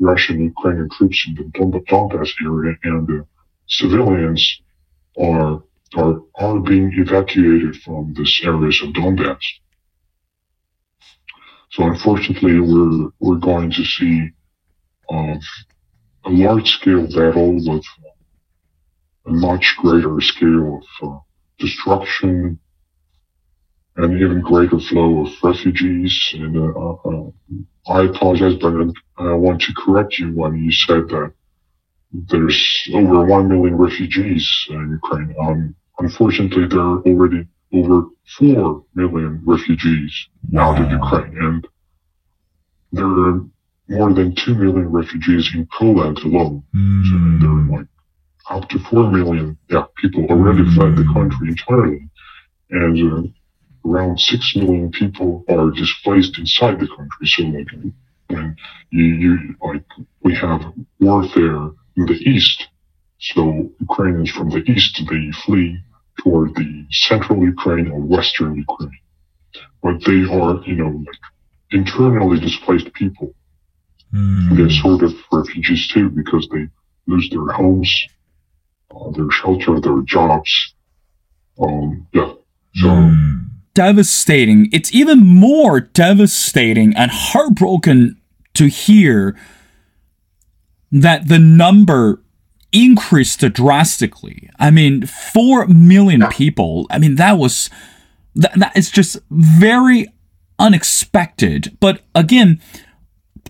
Russian 0.00 0.44
Ukrainian 0.44 0.88
troops 0.90 1.24
in 1.26 1.34
the 1.34 1.44
Donbass 1.88 2.30
area 2.44 2.76
and 2.84 3.24
civilians 3.68 4.60
are, 5.18 5.62
are, 5.96 6.20
are 6.36 6.60
being 6.60 6.92
evacuated 6.94 7.76
from 7.76 8.14
these 8.16 8.40
areas 8.44 8.80
of 8.82 8.90
Donbass. 8.94 9.44
So 11.70 11.84
unfortunately, 11.84 12.60
we're, 12.60 13.08
we're 13.20 13.36
going 13.50 13.70
to 13.70 13.84
see 13.84 14.28
uh, 15.10 15.36
a 16.24 16.30
large 16.30 16.68
scale 16.68 17.06
battle 17.06 17.54
with 17.54 17.84
a 19.26 19.30
much 19.30 19.76
greater 19.78 20.20
scale 20.20 20.80
of 21.00 21.08
uh, 21.08 21.18
destruction 21.58 22.58
and 23.96 24.20
even 24.20 24.40
greater 24.40 24.78
flow 24.78 25.26
of 25.26 25.32
refugees. 25.42 26.34
And 26.34 26.56
uh, 26.56 26.92
uh, 26.92 27.30
I 27.88 28.04
apologize, 28.04 28.54
but 28.60 28.74
I 29.18 29.34
want 29.34 29.60
to 29.62 29.74
correct 29.76 30.18
you 30.18 30.32
when 30.32 30.56
you 30.56 30.72
said 30.72 31.08
that 31.08 31.32
there's 32.12 32.88
over 32.94 33.24
1 33.24 33.48
million 33.48 33.76
refugees 33.76 34.66
in 34.70 35.00
Ukraine. 35.02 35.34
Um, 35.40 35.74
unfortunately, 35.98 36.66
there 36.68 36.80
are 36.80 37.00
already 37.00 37.46
over 37.72 38.06
4 38.38 38.84
million 38.94 39.42
refugees 39.44 40.28
wow. 40.50 40.72
out 40.72 40.82
of 40.82 40.90
Ukraine. 40.90 41.36
And 41.38 41.68
there 42.92 43.06
are 43.06 43.40
more 43.88 44.12
than 44.12 44.34
2 44.34 44.54
million 44.54 44.90
refugees 44.90 45.50
in 45.54 45.66
Poland 45.78 46.18
alone. 46.18 46.62
Mm. 46.74 47.04
So 47.08 47.14
there 47.40 47.50
are 47.50 47.78
like 47.78 47.88
up 48.50 48.68
to 48.70 48.78
4 48.78 49.10
million 49.10 49.56
yeah, 49.70 49.84
people 49.96 50.24
already 50.26 50.62
mm. 50.62 50.74
fled 50.74 50.96
the 50.96 51.04
country 51.12 51.48
entirely. 51.48 52.08
And 52.70 53.12
uh, 53.12 53.28
around 53.84 54.18
6 54.20 54.56
million 54.56 54.90
people 54.90 55.44
are 55.48 55.70
displaced 55.70 56.38
inside 56.38 56.80
the 56.80 56.88
country. 56.88 57.26
So 57.26 57.42
like 57.44 57.68
when 58.28 58.56
you, 58.90 59.04
you 59.04 59.54
like 59.60 59.84
we 60.22 60.34
have 60.36 60.62
warfare 61.00 61.70
in 61.96 62.06
the 62.06 62.18
east, 62.24 62.68
so 63.18 63.70
Ukrainians 63.80 64.30
from 64.30 64.50
the 64.50 64.62
east 64.70 65.02
they 65.08 65.30
flee 65.44 65.78
toward 66.22 66.54
the 66.54 66.86
central 66.90 67.42
Ukraine 67.42 67.90
or 67.90 68.00
western 68.00 68.54
Ukraine. 68.56 68.98
But 69.82 70.04
they 70.04 70.22
are, 70.38 70.62
you 70.64 70.76
know, 70.76 71.04
like 71.06 71.24
internally 71.70 72.38
displaced 72.40 72.92
people. 72.94 73.34
Mm. 74.14 74.56
They're 74.56 74.70
sort 74.70 75.02
of 75.02 75.12
refugees 75.32 75.88
too 75.88 76.08
because 76.10 76.48
they 76.52 76.68
lose 77.06 77.28
their 77.30 77.48
homes, 77.52 77.90
uh, 78.94 79.10
their 79.10 79.30
shelter, 79.30 79.80
their 79.80 80.00
jobs. 80.02 80.74
Um, 81.60 82.06
yeah. 82.12 82.32
So 82.74 82.86
mm 82.86 83.51
devastating. 83.74 84.68
It's 84.72 84.94
even 84.94 85.26
more 85.26 85.80
devastating 85.80 86.94
and 86.96 87.10
heartbroken 87.10 88.20
to 88.54 88.66
hear 88.66 89.36
that 90.90 91.28
the 91.28 91.38
number 91.38 92.22
increased 92.72 93.40
drastically. 93.52 94.48
I 94.58 94.70
mean, 94.70 95.06
4 95.06 95.66
million 95.66 96.26
people. 96.28 96.86
I 96.90 96.98
mean, 96.98 97.16
that 97.16 97.38
was, 97.38 97.70
that, 98.34 98.52
that 98.56 98.76
is 98.76 98.90
just 98.90 99.18
very 99.30 100.06
unexpected. 100.58 101.76
But 101.80 102.02
again, 102.14 102.60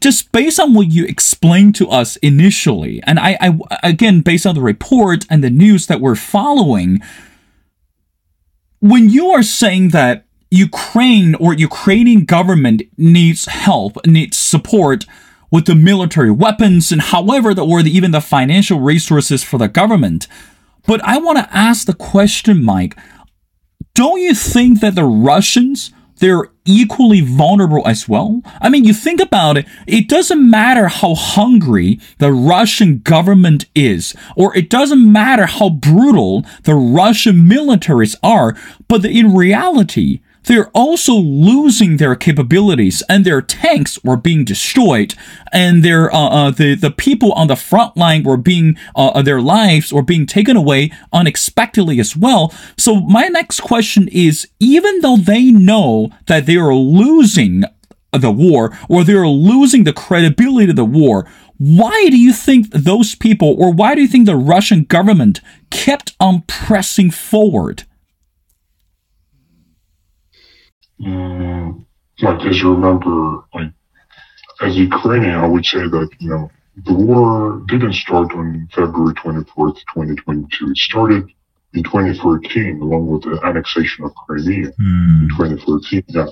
just 0.00 0.32
based 0.32 0.58
on 0.58 0.74
what 0.74 0.90
you 0.90 1.04
explained 1.04 1.74
to 1.76 1.88
us 1.88 2.16
initially, 2.16 3.00
and 3.04 3.18
I, 3.20 3.38
I 3.40 3.88
again, 3.88 4.20
based 4.20 4.46
on 4.46 4.54
the 4.54 4.60
report 4.60 5.24
and 5.30 5.44
the 5.44 5.50
news 5.50 5.86
that 5.86 6.00
we're 6.00 6.16
following, 6.16 7.00
when 8.82 9.08
you 9.08 9.28
are 9.30 9.44
saying 9.44 9.90
that 9.90 10.24
Ukraine 10.50 11.36
or 11.36 11.54
Ukrainian 11.54 12.24
government 12.24 12.82
needs 12.98 13.46
help, 13.46 14.04
needs 14.04 14.36
support 14.36 15.06
with 15.52 15.66
the 15.66 15.76
military 15.76 16.32
weapons 16.32 16.90
and 16.90 17.00
however 17.00 17.54
the, 17.54 17.64
or 17.64 17.84
the, 17.84 17.96
even 17.96 18.10
the 18.10 18.20
financial 18.20 18.80
resources 18.80 19.44
for 19.44 19.56
the 19.56 19.68
government. 19.68 20.26
But 20.84 21.00
I 21.04 21.18
want 21.18 21.38
to 21.38 21.56
ask 21.56 21.86
the 21.86 21.94
question, 21.94 22.64
Mike, 22.64 22.98
don't 23.94 24.20
you 24.20 24.34
think 24.34 24.80
that 24.80 24.96
the 24.96 25.04
Russians 25.04 25.92
they're 26.22 26.48
equally 26.64 27.20
vulnerable 27.20 27.82
as 27.84 28.08
well. 28.08 28.42
I 28.60 28.68
mean, 28.68 28.84
you 28.84 28.94
think 28.94 29.20
about 29.20 29.58
it, 29.58 29.66
it 29.88 30.08
doesn't 30.08 30.48
matter 30.48 30.86
how 30.86 31.16
hungry 31.16 31.98
the 32.18 32.32
Russian 32.32 33.00
government 33.00 33.64
is, 33.74 34.14
or 34.36 34.56
it 34.56 34.70
doesn't 34.70 35.10
matter 35.10 35.46
how 35.46 35.68
brutal 35.68 36.46
the 36.62 36.76
Russian 36.76 37.38
militaries 37.38 38.14
are, 38.22 38.56
but 38.86 39.04
in 39.04 39.34
reality, 39.34 40.20
they're 40.44 40.68
also 40.68 41.14
losing 41.14 41.96
their 41.96 42.14
capabilities 42.14 43.02
and 43.08 43.24
their 43.24 43.42
tanks 43.42 44.02
were 44.02 44.16
being 44.16 44.44
destroyed 44.44 45.14
and 45.52 45.84
their 45.84 46.12
uh, 46.12 46.18
uh, 46.28 46.50
the 46.50 46.74
the 46.74 46.90
people 46.90 47.32
on 47.32 47.46
the 47.46 47.56
front 47.56 47.96
line 47.96 48.22
were 48.22 48.36
being 48.36 48.76
uh, 48.96 49.08
uh, 49.08 49.22
their 49.22 49.40
lives 49.40 49.92
were 49.92 50.02
being 50.02 50.26
taken 50.26 50.56
away 50.56 50.90
unexpectedly 51.12 52.00
as 52.00 52.16
well. 52.16 52.52
So 52.76 53.00
my 53.00 53.28
next 53.28 53.60
question 53.60 54.08
is 54.08 54.48
even 54.58 55.00
though 55.00 55.16
they 55.16 55.50
know 55.50 56.10
that 56.26 56.46
they 56.46 56.56
are 56.56 56.74
losing 56.74 57.64
the 58.12 58.30
war 58.30 58.76
or 58.88 59.04
they're 59.04 59.26
losing 59.26 59.84
the 59.84 59.92
credibility 59.92 60.70
of 60.70 60.76
the 60.76 60.84
war 60.84 61.26
why 61.58 62.08
do 62.10 62.18
you 62.18 62.32
think 62.32 62.68
those 62.72 63.14
people 63.14 63.54
or 63.58 63.72
why 63.72 63.94
do 63.94 64.00
you 64.00 64.08
think 64.08 64.26
the 64.26 64.34
Russian 64.34 64.82
government 64.82 65.40
kept 65.70 66.16
on 66.18 66.42
pressing 66.48 67.10
forward 67.10 67.84
Mm, 71.02 71.84
like 72.20 72.46
as 72.46 72.58
you 72.60 72.74
remember, 72.74 73.44
like 73.54 73.72
as 74.60 74.76
Ukrainian, 74.76 75.34
I 75.34 75.46
would 75.46 75.64
say 75.64 75.80
that 75.80 76.08
you 76.20 76.30
know 76.30 76.50
the 76.86 76.94
war 76.94 77.62
didn't 77.66 77.94
start 77.94 78.32
on 78.32 78.68
February 78.74 79.14
24th, 79.14 79.78
2022. 79.94 80.70
It 80.70 80.76
started 80.76 81.24
in 81.74 81.82
2014, 81.82 82.80
along 82.80 83.06
with 83.08 83.22
the 83.22 83.40
annexation 83.44 84.04
of 84.04 84.14
Crimea 84.14 84.68
mm. 84.80 85.22
in 85.22 85.28
2014. 85.36 86.04
Yeah. 86.08 86.26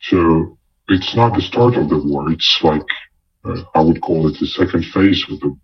So 0.00 0.58
it's 0.88 1.14
not 1.14 1.34
the 1.34 1.42
start 1.42 1.74
of 1.76 1.88
the 1.88 1.98
war. 1.98 2.30
It's 2.30 2.60
like 2.62 2.82
uh, 3.44 3.62
I 3.74 3.80
would 3.80 4.00
call 4.00 4.28
it 4.28 4.38
the 4.40 4.46
second 4.46 4.84
phase 4.86 5.24
of 5.30 5.40
the. 5.40 5.56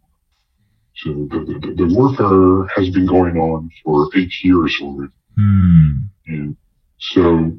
So 0.96 1.10
the, 1.30 1.60
the, 1.60 1.74
the 1.76 1.94
warfare 1.94 2.66
has 2.76 2.90
been 2.90 3.06
going 3.06 3.38
on 3.38 3.70
for 3.82 4.10
eight 4.16 4.32
years 4.42 4.76
already. 4.82 5.12
Mm. 5.38 6.08
And 6.26 6.56
so 6.98 7.56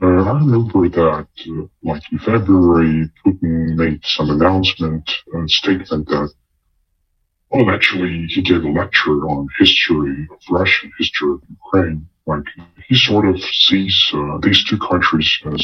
uh, 0.00 0.06
I 0.06 0.38
remember 0.38 0.88
that, 0.88 1.28
uh, 1.48 1.66
like 1.82 2.02
in 2.10 2.18
February, 2.18 3.10
Putin 3.24 3.76
made 3.76 4.00
some 4.04 4.30
announcement, 4.30 5.10
uh, 5.34 5.46
statement 5.46 6.08
that, 6.08 6.32
well, 7.50 7.70
actually, 7.70 8.26
he 8.26 8.40
gave 8.40 8.64
a 8.64 8.68
lecture 8.68 9.28
on 9.28 9.46
history 9.58 10.26
of 10.30 10.38
Russian 10.50 10.90
history 10.98 11.32
of 11.32 11.42
Ukraine. 11.50 12.08
Like 12.26 12.44
he 12.88 12.94
sort 12.94 13.26
of 13.28 13.38
sees 13.40 13.96
uh, 14.14 14.38
these 14.42 14.64
two 14.64 14.78
countries 14.78 15.30
as, 15.52 15.62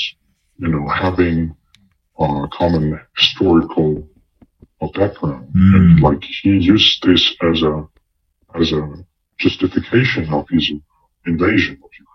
you 0.59 0.69
know, 0.69 0.87
having 0.89 1.55
uh, 2.19 2.47
common 2.53 3.01
historical 3.17 4.07
background, 4.95 5.49
mm. 5.55 5.77
and 5.77 6.01
like 6.01 6.23
he 6.43 6.51
used 6.51 7.03
this 7.03 7.35
as 7.43 7.63
a 7.63 7.87
as 8.55 8.73
a 8.73 8.83
justification 9.39 10.33
of 10.33 10.47
his 10.51 10.71
invasion 11.27 11.79
of 11.85 11.91
Ukraine. 11.99 12.08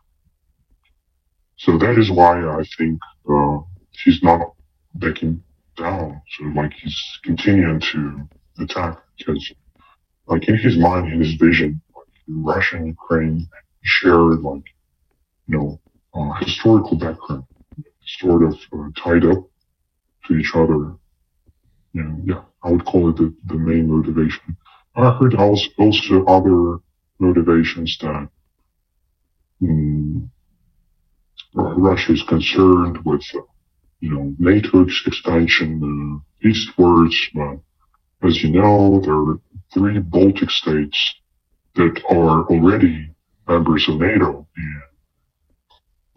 So 1.58 1.78
that 1.78 1.98
is 1.98 2.12
why 2.12 2.34
I 2.60 2.64
think 2.78 3.00
uh, 3.30 3.60
he's 3.92 4.22
not 4.24 4.54
backing 4.96 5.44
down. 5.78 6.22
So 6.38 6.46
like 6.56 6.74
he's 6.74 7.00
continuing 7.24 7.80
to 7.92 8.28
attack 8.60 9.00
because 9.18 9.52
like 10.28 10.48
in 10.48 10.58
his 10.58 10.78
mind, 10.78 11.12
in 11.12 11.20
his 11.20 11.34
vision, 11.36 11.82
like 11.96 12.08
Russia 12.28 12.78
and 12.78 12.88
Ukraine 12.88 13.48
shared 13.84 14.42
like, 14.42 14.68
you 15.48 15.58
know, 15.58 15.80
uh, 16.14 16.34
historical 16.46 16.98
background, 16.98 17.44
sort 18.20 18.44
of 18.44 18.56
uh, 18.74 18.90
tied 19.02 19.26
up 19.26 19.44
to 20.28 20.38
each 20.38 20.52
other. 20.56 20.96
You 21.94 22.04
know, 22.04 22.22
yeah, 22.24 22.42
I 22.64 22.72
would 22.72 22.86
call 22.86 23.10
it 23.10 23.18
the, 23.18 23.34
the 23.46 23.56
main 23.56 23.90
motivation. 23.90 24.58
I 24.96 25.12
heard 25.18 25.36
also, 25.36 25.68
also 25.78 26.26
other 26.26 26.80
motivations 27.20 27.98
that 28.02 28.30
um, 29.62 30.13
Russia 31.56 32.14
is 32.14 32.24
concerned 32.24 32.98
with, 33.06 33.24
uh, 33.36 33.40
you 34.00 34.12
know, 34.12 34.36
NATO's 34.40 35.04
expansion 35.06 36.24
uh, 36.44 36.48
eastwards. 36.48 37.16
But 37.34 37.60
as 38.28 38.44
you 38.44 38.52
know, 38.52 39.02
there 39.02 39.14
are 39.14 39.40
three 39.74 40.00
Baltic 40.00 40.50
states 40.50 41.16
that 41.76 42.02
are 42.10 42.46
already 42.46 43.10
members 43.48 43.88
of 43.90 44.00
NATO. 44.00 44.48
And 44.58 44.82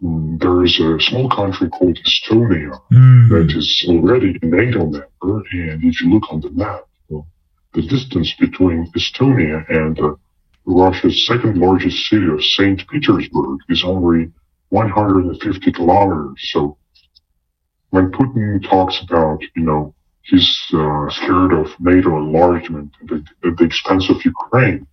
um, 0.03 0.37
there 0.39 0.63
is 0.63 0.79
a 0.79 0.99
small 0.99 1.29
country 1.29 1.69
called 1.69 1.97
Estonia 2.05 2.79
mm. 2.91 3.29
that 3.29 3.57
is 3.57 3.85
already 3.89 4.37
a 4.41 4.45
NATO 4.45 4.85
member. 4.85 5.43
And 5.51 5.83
if 5.83 6.01
you 6.01 6.11
look 6.11 6.31
on 6.31 6.41
the 6.41 6.51
map, 6.51 6.81
well, 7.09 7.27
the 7.73 7.81
distance 7.81 8.33
between 8.39 8.91
Estonia 8.95 9.67
and 9.69 9.99
uh, 9.99 10.15
Russia's 10.65 11.25
second 11.25 11.57
largest 11.57 12.09
city 12.09 12.27
of 12.27 12.43
St. 12.43 12.87
Petersburg 12.87 13.59
is 13.69 13.83
only 13.83 14.31
150 14.69 15.71
kilometers. 15.71 16.49
So 16.51 16.77
when 17.89 18.11
Putin 18.11 18.67
talks 18.69 19.01
about, 19.01 19.39
you 19.55 19.63
know, 19.63 19.93
he's 20.21 20.49
uh, 20.73 21.09
scared 21.09 21.53
of 21.53 21.67
NATO 21.79 22.17
enlargement 22.17 22.91
at 23.01 23.07
the, 23.07 23.25
at 23.47 23.57
the 23.57 23.63
expense 23.63 24.09
of 24.09 24.23
Ukraine, 24.23 24.85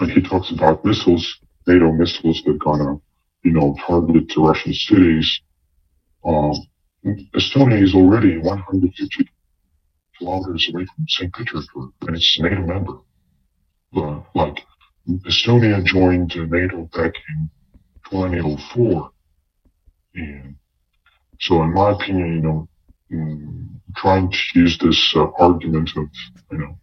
and 0.00 0.10
he 0.10 0.20
talks 0.20 0.50
about 0.50 0.84
missiles, 0.84 1.38
NATO 1.66 1.92
missiles 1.92 2.42
that 2.44 2.52
are 2.52 2.54
gonna, 2.54 3.00
you 3.42 3.52
know, 3.52 3.76
target 3.86 4.28
to 4.30 4.46
Russian 4.46 4.74
cities. 4.74 5.40
Um, 6.24 6.54
Estonia 7.34 7.82
is 7.82 7.94
already 7.94 8.38
150 8.38 9.28
kilometers 10.18 10.68
away 10.72 10.84
from 10.84 11.04
St. 11.08 11.32
Petersburg, 11.32 11.90
and 12.02 12.16
it's 12.16 12.38
a 12.38 12.42
NATO 12.42 12.62
member 12.62 12.98
uh, 13.96 14.20
like 14.34 14.64
Estonia 15.08 15.84
joined 15.84 16.34
NATO 16.36 16.88
back 16.92 17.14
in 17.28 17.50
2004. 18.10 19.10
And 20.14 20.56
so 21.40 21.62
in 21.62 21.74
my 21.74 21.92
opinion, 21.92 22.34
you 22.34 22.40
know, 22.40 22.68
mm, 23.12 23.68
trying 23.96 24.30
to 24.30 24.38
use 24.54 24.78
this 24.78 25.12
uh, 25.16 25.26
argument 25.38 25.90
of, 25.96 26.08
you 26.50 26.58
know, 26.58 26.78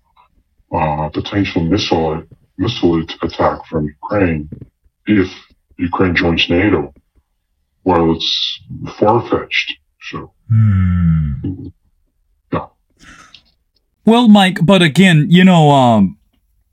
uh, 0.77 1.09
potential 1.09 1.63
missile, 1.63 2.23
missile 2.57 3.03
attack 3.21 3.65
from 3.67 3.85
Ukraine 3.85 4.49
if 5.05 5.29
Ukraine 5.77 6.15
joins 6.15 6.49
NATO, 6.49 6.93
well, 7.83 8.15
it's 8.15 8.59
far-fetched. 8.97 9.73
So, 10.01 10.33
hmm. 10.49 11.67
yeah. 12.51 12.67
Well, 14.05 14.27
Mike, 14.27 14.59
but 14.63 14.81
again, 14.81 15.27
you 15.29 15.43
know, 15.43 15.71
um, 15.71 16.17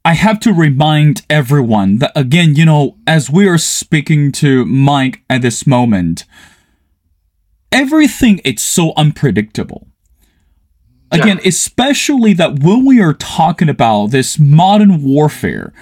I 0.05 0.15
have 0.15 0.41
to 0.41 0.53
remind 0.53 1.23
everyone 1.31 1.99
that 1.99 2.12
again, 2.17 2.57
you 2.57 2.65
know, 2.65 2.97
as 3.07 3.31
we 3.31 3.47
are 3.47 3.59
speaking 3.59 4.33
to 4.33 4.65
Mike 4.65 5.23
at 5.31 5.43
this 5.43 5.67
moment, 5.67 6.25
everything 7.71 8.41
it's 8.45 8.62
so 8.62 8.93
unpredictable. 8.97 9.87
Again, 11.12 11.38
yeah. 11.43 11.49
especially 11.49 12.33
that 12.35 12.61
when 12.61 12.87
we 12.87 13.01
are 13.01 13.12
talking 13.12 13.69
about 13.69 14.07
this 14.07 14.38
modern 14.38 15.03
warfare, 15.05 15.73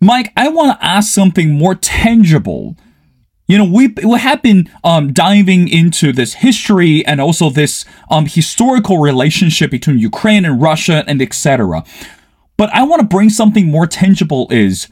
Mike, 0.00 0.32
I 0.36 0.48
want 0.48 0.78
to 0.78 0.84
ask 0.84 1.14
something 1.14 1.52
more 1.52 1.76
tangible. 1.76 2.76
You 3.46 3.58
know, 3.58 3.64
we 3.64 3.94
we 4.04 4.18
have 4.18 4.42
been 4.42 4.68
um, 4.82 5.12
diving 5.12 5.68
into 5.68 6.12
this 6.12 6.34
history 6.34 7.06
and 7.06 7.20
also 7.20 7.48
this 7.48 7.84
um, 8.10 8.26
historical 8.26 8.98
relationship 8.98 9.70
between 9.70 9.98
Ukraine 9.98 10.44
and 10.44 10.60
Russia 10.60 11.04
and 11.06 11.22
etc. 11.22 11.84
But 12.56 12.70
I 12.74 12.84
want 12.84 13.00
to 13.00 13.06
bring 13.06 13.30
something 13.30 13.66
more 13.66 13.86
tangible 13.86 14.46
is 14.50 14.88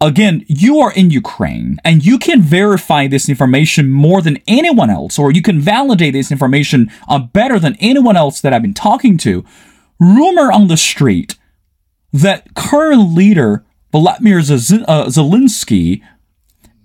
again, 0.00 0.44
you 0.48 0.80
are 0.80 0.92
in 0.92 1.10
Ukraine 1.10 1.78
and 1.84 2.04
you 2.04 2.18
can 2.18 2.42
verify 2.42 3.06
this 3.06 3.28
information 3.28 3.90
more 3.90 4.20
than 4.20 4.38
anyone 4.46 4.90
else, 4.90 5.18
or 5.18 5.30
you 5.30 5.42
can 5.42 5.60
validate 5.60 6.12
this 6.12 6.32
information 6.32 6.90
uh, 7.08 7.18
better 7.18 7.58
than 7.58 7.76
anyone 7.80 8.16
else 8.16 8.40
that 8.40 8.52
I've 8.52 8.62
been 8.62 8.74
talking 8.74 9.16
to. 9.18 9.44
Rumor 10.00 10.50
on 10.50 10.68
the 10.68 10.76
street 10.76 11.36
that 12.12 12.54
current 12.54 13.14
leader 13.14 13.64
Vladimir 13.92 14.38
uh, 14.38 14.42
Zelensky 14.42 16.02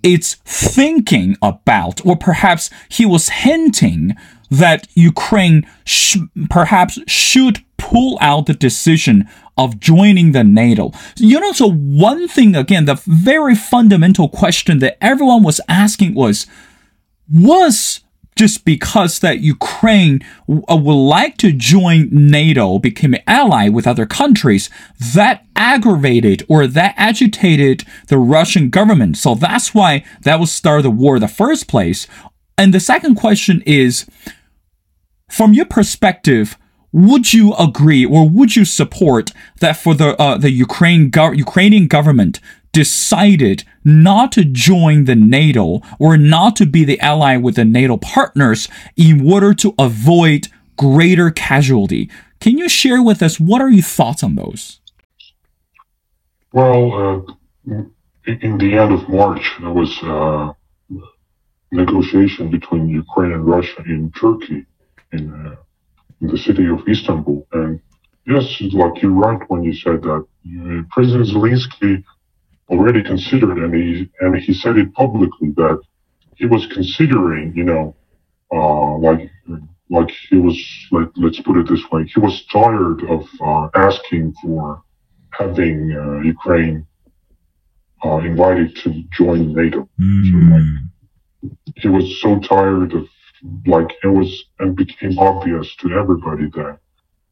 is 0.03 0.36
thinking 0.45 1.36
about, 1.41 2.06
or 2.06 2.15
perhaps 2.15 2.69
he 2.89 3.06
was 3.06 3.30
hinting 3.30 4.15
that 4.51 4.88
Ukraine 4.93 5.67
sh- 5.86 6.17
perhaps 6.49 6.99
should 7.08 7.63
pull 7.77 8.17
out 8.21 8.45
the 8.45 8.53
decision 8.53 9.27
of 9.58 9.80
joining 9.80 10.32
the 10.32 10.43
NATO. 10.43 10.91
You 11.17 11.39
know, 11.39 11.52
so 11.52 11.72
one 11.72 12.28
thing 12.28 12.56
again, 12.56 12.86
the 12.86 13.02
very 13.06 13.56
fundamental 13.56 14.30
question 14.30 14.80
that 14.80 14.98
everyone 15.04 15.43
was 15.43 15.62
asking 15.67 16.13
was, 16.13 16.48
was 17.32 18.02
just 18.38 18.63
because 18.63 19.20
that 19.20 19.39
Ukraine 19.39 20.24
uh, 20.48 20.76
would 20.76 20.93
like 20.93 21.38
to 21.38 21.52
join 21.52 22.08
NATO, 22.12 22.78
became 22.80 23.15
an 23.15 23.24
ally 23.26 23.67
with 23.67 23.88
other 23.88 24.06
countries, 24.06 24.70
that 25.15 25.43
aggravated 25.56 26.46
or 26.48 26.67
that 26.67 26.93
agitated 26.98 27.84
the 28.08 28.20
Russian 28.20 28.70
government. 28.70 29.17
So 29.17 29.36
that's 29.36 29.74
why 29.74 30.06
that 30.22 30.39
was 30.39 30.52
start 30.52 30.84
the 30.84 30.91
war 30.91 31.15
in 31.15 31.22
the 31.22 31.28
first 31.28 31.67
place. 31.67 32.08
And 32.58 32.74
the 32.74 32.80
second 32.80 33.15
question 33.15 33.63
is, 33.65 34.06
from 35.30 35.54
your 35.54 35.65
perspective, 35.65 36.58
would 36.97 37.31
you 37.31 37.53
agree 37.55 38.03
or 38.03 38.27
would 38.27 38.55
you 38.55 38.65
support 38.65 39.31
that 39.60 39.77
for 39.77 39.93
the 39.93 40.19
uh, 40.19 40.38
the 40.38 40.49
Ukraine 40.49 41.12
Ukrainian 41.47 41.88
government 41.88 42.39
decided 42.71 43.63
not 43.83 44.31
to 44.31 44.43
join 44.43 45.05
the 45.05 45.15
NATO 45.15 45.81
or 45.99 46.17
not 46.17 46.55
to 46.55 46.65
be 46.65 46.83
the 46.83 46.99
ally 46.99 47.38
with 47.38 47.55
the 47.55 47.65
NATO 47.65 47.97
partners 47.97 48.67
in 48.95 49.31
order 49.31 49.53
to 49.53 49.75
avoid 49.77 50.47
greater 50.75 51.29
casualty? 51.31 52.10
Can 52.39 52.57
you 52.57 52.67
share 52.67 53.01
with 53.03 53.21
us 53.21 53.39
what 53.39 53.62
are 53.62 53.69
your 53.69 53.83
thoughts 53.83 54.23
on 54.23 54.36
those? 54.36 54.79
Well, 56.51 56.83
uh, 57.03 57.81
in 58.25 58.57
the 58.57 58.77
end 58.81 58.91
of 58.97 59.07
March, 59.07 59.43
there 59.60 59.75
was 59.81 59.91
uh, 60.03 60.53
negotiation 61.71 62.49
between 62.49 62.89
Ukraine 62.89 63.33
and 63.33 63.45
Russia 63.45 63.81
in 63.86 64.12
Turkey 64.12 64.65
in 65.12 65.23
uh, 65.33 65.55
in 66.21 66.27
the 66.27 66.38
city 66.38 66.65
of 66.67 66.88
Istanbul. 66.88 67.47
And 67.53 67.80
yes, 68.25 68.62
like 68.73 69.01
you're 69.01 69.12
right 69.12 69.41
when 69.49 69.63
you 69.63 69.73
said 69.73 70.01
that 70.03 70.25
President 70.91 71.27
Zelensky 71.30 72.03
already 72.69 73.03
considered, 73.03 73.58
and 73.58 73.73
he 73.73 74.10
and 74.21 74.36
he 74.38 74.53
said 74.53 74.77
it 74.77 74.93
publicly 74.93 75.51
that 75.56 75.80
he 76.36 76.45
was 76.45 76.65
considering, 76.67 77.53
you 77.56 77.63
know, 77.63 77.95
uh, 78.53 78.97
like 78.97 79.30
like 79.89 80.12
he 80.30 80.38
was 80.38 80.58
like 80.91 81.10
let's 81.15 81.39
put 81.41 81.58
it 81.58 81.67
this 81.67 81.84
way, 81.91 82.06
he 82.13 82.19
was 82.19 82.45
tired 82.51 83.03
of 83.10 83.27
uh, 83.41 83.69
asking 83.75 84.34
for 84.41 84.82
having 85.32 85.95
uh, 85.95 86.19
Ukraine 86.21 86.86
uh, 88.03 88.17
invited 88.17 88.75
to 88.77 89.03
join 89.12 89.53
NATO. 89.53 89.88
Mm. 89.99 90.23
So, 90.30 90.38
like, 90.56 91.53
he 91.77 91.88
was 91.88 92.21
so 92.21 92.39
tired 92.39 92.93
of 92.93 93.08
like 93.65 93.91
it 94.04 94.08
was 94.08 94.45
and 94.60 94.76
became 94.76 95.17
obvious 95.19 95.76
to 95.78 95.93
everybody 95.93 96.50
that 96.56 96.80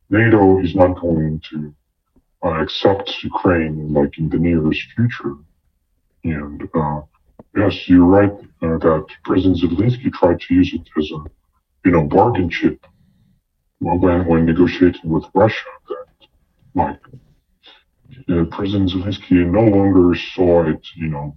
NATO 0.10 0.60
is 0.62 0.76
not 0.76 1.00
going 1.00 1.42
to 1.50 1.74
uh, 2.44 2.62
accept 2.62 3.24
Ukraine 3.24 3.94
like 3.94 4.18
in 4.18 4.30
the 4.30 4.38
nearest 4.38 4.82
future. 4.96 5.36
And 6.24 6.62
uh, 6.74 7.02
yes, 7.58 7.88
you're 7.88 8.06
right 8.06 8.32
uh, 8.62 8.78
that 8.78 9.06
President 9.24 9.58
Zelensky 9.58 10.12
tried 10.14 10.40
to 10.42 10.54
use 10.54 10.74
it 10.74 10.88
as 10.98 11.12
a, 11.12 11.20
you 11.86 11.92
know, 11.92 12.04
bargain 12.04 12.50
chip 12.50 12.86
when 13.80 14.26
when 14.28 14.46
negotiating 14.46 15.10
with 15.10 15.26
Russia. 15.34 15.72
That 15.90 16.28
like 16.76 17.02
uh, 18.30 18.46
President 18.52 18.92
Zelensky 18.92 19.34
no 19.46 19.64
longer 19.64 20.16
saw 20.34 20.70
it, 20.70 20.86
you 20.96 21.08
know, 21.08 21.36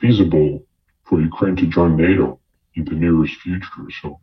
feasible 0.00 0.64
for 1.04 1.20
Ukraine 1.20 1.56
to 1.56 1.66
join 1.66 1.96
NATO 1.96 2.39
in 2.74 2.84
the 2.84 2.92
nearest 2.92 3.34
future. 3.36 3.86
So 4.02 4.20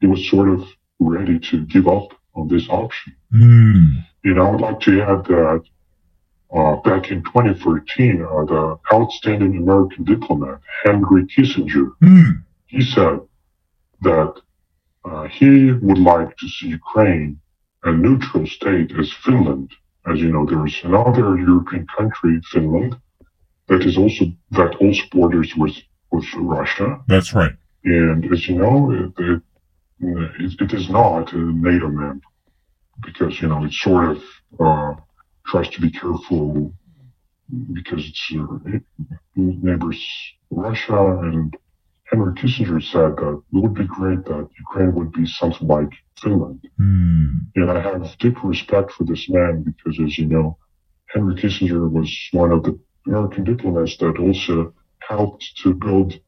he 0.00 0.06
was 0.06 0.28
sort 0.28 0.48
of 0.48 0.64
ready 1.00 1.38
to 1.38 1.64
give 1.66 1.88
up 1.88 2.08
on 2.34 2.48
this 2.48 2.68
option. 2.68 3.14
Mm. 3.32 4.04
And 4.24 4.40
I 4.40 4.50
would 4.50 4.60
like 4.60 4.80
to 4.80 5.02
add 5.02 5.24
that 5.26 5.62
uh, 6.54 6.76
back 6.76 7.10
in 7.10 7.22
2013, 7.24 8.22
uh, 8.22 8.44
the 8.44 8.78
outstanding 8.92 9.56
American 9.56 10.04
diplomat 10.04 10.60
Henry 10.84 11.26
Kissinger, 11.26 11.92
Mm. 12.02 12.44
he 12.66 12.82
said 12.82 13.20
that 14.02 14.32
uh, 15.04 15.24
he 15.24 15.72
would 15.72 15.98
like 15.98 16.36
to 16.36 16.48
see 16.48 16.68
Ukraine 16.68 17.40
a 17.82 17.92
neutral 17.92 18.46
state 18.46 18.90
as 18.98 19.12
Finland. 19.12 19.70
As 20.06 20.20
you 20.20 20.30
know, 20.32 20.44
there 20.46 20.66
is 20.66 20.76
another 20.84 21.36
European 21.38 21.86
country, 21.96 22.40
Finland, 22.52 22.96
that 23.68 23.82
is 23.82 23.96
also 23.96 24.24
that 24.50 24.74
also 24.76 25.02
borders 25.12 25.54
with 25.56 25.76
with 26.10 26.26
Russia. 26.34 27.00
That's 27.08 27.32
right. 27.34 27.54
And 27.84 28.32
as 28.32 28.48
you 28.48 28.56
know, 28.56 28.90
it, 28.90 29.12
it, 29.18 29.42
it, 30.00 30.60
it 30.60 30.72
is 30.72 30.88
not 30.88 31.32
a 31.32 31.38
NATO 31.38 31.88
member 31.88 32.24
because, 33.04 33.40
you 33.40 33.48
know, 33.48 33.64
it 33.64 33.72
sort 33.72 34.16
of 34.16 34.22
uh, 34.58 34.94
tries 35.46 35.68
to 35.70 35.80
be 35.80 35.90
careful 35.90 36.72
because 37.72 38.06
it's 38.08 38.32
uh, 38.38 38.78
neighbors 39.36 40.02
Russia. 40.50 41.18
And 41.22 41.54
Henry 42.04 42.32
Kissinger 42.34 42.82
said 42.82 43.16
that 43.16 43.42
it 43.52 43.62
would 43.62 43.74
be 43.74 43.86
great 43.86 44.24
that 44.24 44.48
Ukraine 44.58 44.94
would 44.94 45.12
be 45.12 45.26
something 45.26 45.68
like 45.68 45.90
Finland. 46.22 46.66
Mm. 46.80 47.46
And 47.56 47.70
I 47.70 47.80
have 47.80 48.16
deep 48.18 48.42
respect 48.42 48.92
for 48.92 49.04
this 49.04 49.28
man 49.28 49.62
because, 49.62 49.98
as 50.02 50.16
you 50.16 50.26
know, 50.26 50.56
Henry 51.06 51.34
Kissinger 51.34 51.90
was 51.90 52.10
one 52.32 52.50
of 52.50 52.62
the 52.62 52.78
American 53.06 53.44
diplomats 53.44 53.96
that 53.98 54.18
also 54.18 54.72
helped 55.00 55.44
to 55.62 55.74
build 55.74 56.18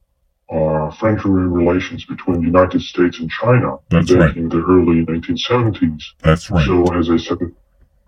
uh, 0.49 0.91
friendly 0.93 1.31
relations 1.31 2.05
between 2.05 2.41
the 2.41 2.47
United 2.47 2.81
States 2.81 3.19
and 3.19 3.29
China 3.31 3.77
That's 3.91 4.11
back 4.11 4.21
right. 4.21 4.37
in 4.37 4.49
the 4.49 4.63
early 4.63 5.05
1970s. 5.05 6.03
That's 6.23 6.51
right. 6.51 6.65
So, 6.67 6.95
as 6.95 7.11
I 7.11 7.17
said, 7.17 7.39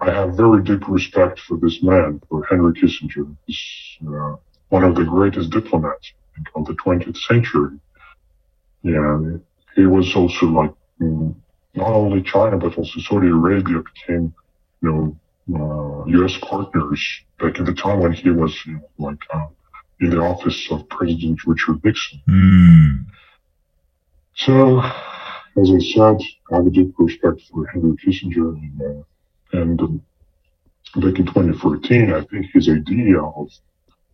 I 0.01 0.11
have 0.13 0.37
very 0.37 0.63
deep 0.63 0.89
respect 0.89 1.41
for 1.41 1.57
this 1.57 1.83
man, 1.83 2.21
for 2.29 2.45
Henry 2.45 2.73
Kissinger. 2.75 3.35
He's 3.47 3.61
uh, 4.07 4.37
one 4.69 4.85
of 4.85 4.95
the 4.95 5.05
greatest 5.05 5.51
diplomats 5.51 6.13
of 6.55 6.67
the 6.67 6.75
20th 6.75 7.17
century. 7.17 7.79
Yeah, 8.83 9.19
he 9.75 9.87
was 9.87 10.15
also 10.15 10.47
like 10.47 10.73
not 11.01 11.93
only 11.93 12.23
China 12.23 12.57
but 12.57 12.79
also 12.79 13.01
Saudi 13.01 13.29
Arabia 13.29 13.83
became, 13.93 14.33
you 14.83 14.89
know, 14.89 15.17
uh, 15.55 16.05
U.S. 16.07 16.37
partners 16.43 17.21
back 17.41 17.59
in 17.59 17.65
the 17.65 17.75
time 17.75 18.01
when 18.01 18.13
he 18.13 18.31
was 18.31 18.55
you 18.67 18.75
know, 18.75 18.89
like 18.99 19.19
uh, 19.33 19.47
in 20.01 20.11
the 20.11 20.21
office 20.21 20.69
of 20.71 20.89
President 20.89 21.39
Richard 21.47 21.85
Nixon. 21.85 22.21
Mm. 22.29 23.05
So, 24.35 24.81
as 24.81 25.71
I 25.71 25.79
said, 25.81 26.19
I 26.53 26.57
have 26.57 26.67
a 26.67 26.71
deep 26.71 26.95
respect 26.99 27.43
for 27.51 27.67
Henry 27.67 27.97
Kissinger, 27.97 28.55
and, 28.55 28.83
uh, 28.83 29.59
and 29.61 29.81
um, 29.81 30.03
back 30.97 31.19
in 31.19 31.27
2014, 31.27 32.13
I 32.13 32.23
think 32.25 32.47
his 32.53 32.69
idea 32.69 33.21
of 33.21 33.51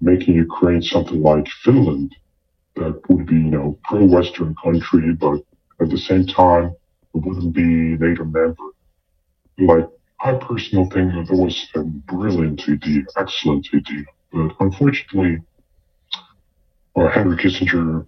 making 0.00 0.34
Ukraine 0.34 0.82
something 0.82 1.22
like 1.22 1.46
Finland, 1.62 2.14
that 2.76 3.00
would 3.08 3.26
be, 3.26 3.34
you 3.34 3.50
know, 3.56 3.78
pro-Western 3.84 4.54
country, 4.62 5.12
but 5.12 5.40
at 5.80 5.90
the 5.90 5.98
same 5.98 6.26
time, 6.26 6.74
it 7.14 7.18
wouldn't 7.24 7.52
be 7.52 7.62
NATO 7.62 8.24
member. 8.24 8.68
Like, 9.58 9.88
I 10.20 10.32
personally 10.34 10.88
think 10.90 11.12
that 11.12 11.26
that 11.28 11.36
was 11.36 11.68
a 11.74 11.82
brilliant 11.82 12.62
idea, 12.68 13.02
excellent 13.16 13.68
idea, 13.74 14.04
but 14.32 14.50
unfortunately, 14.58 15.38
uh, 16.96 17.08
Henry 17.08 17.36
Kissinger, 17.36 18.04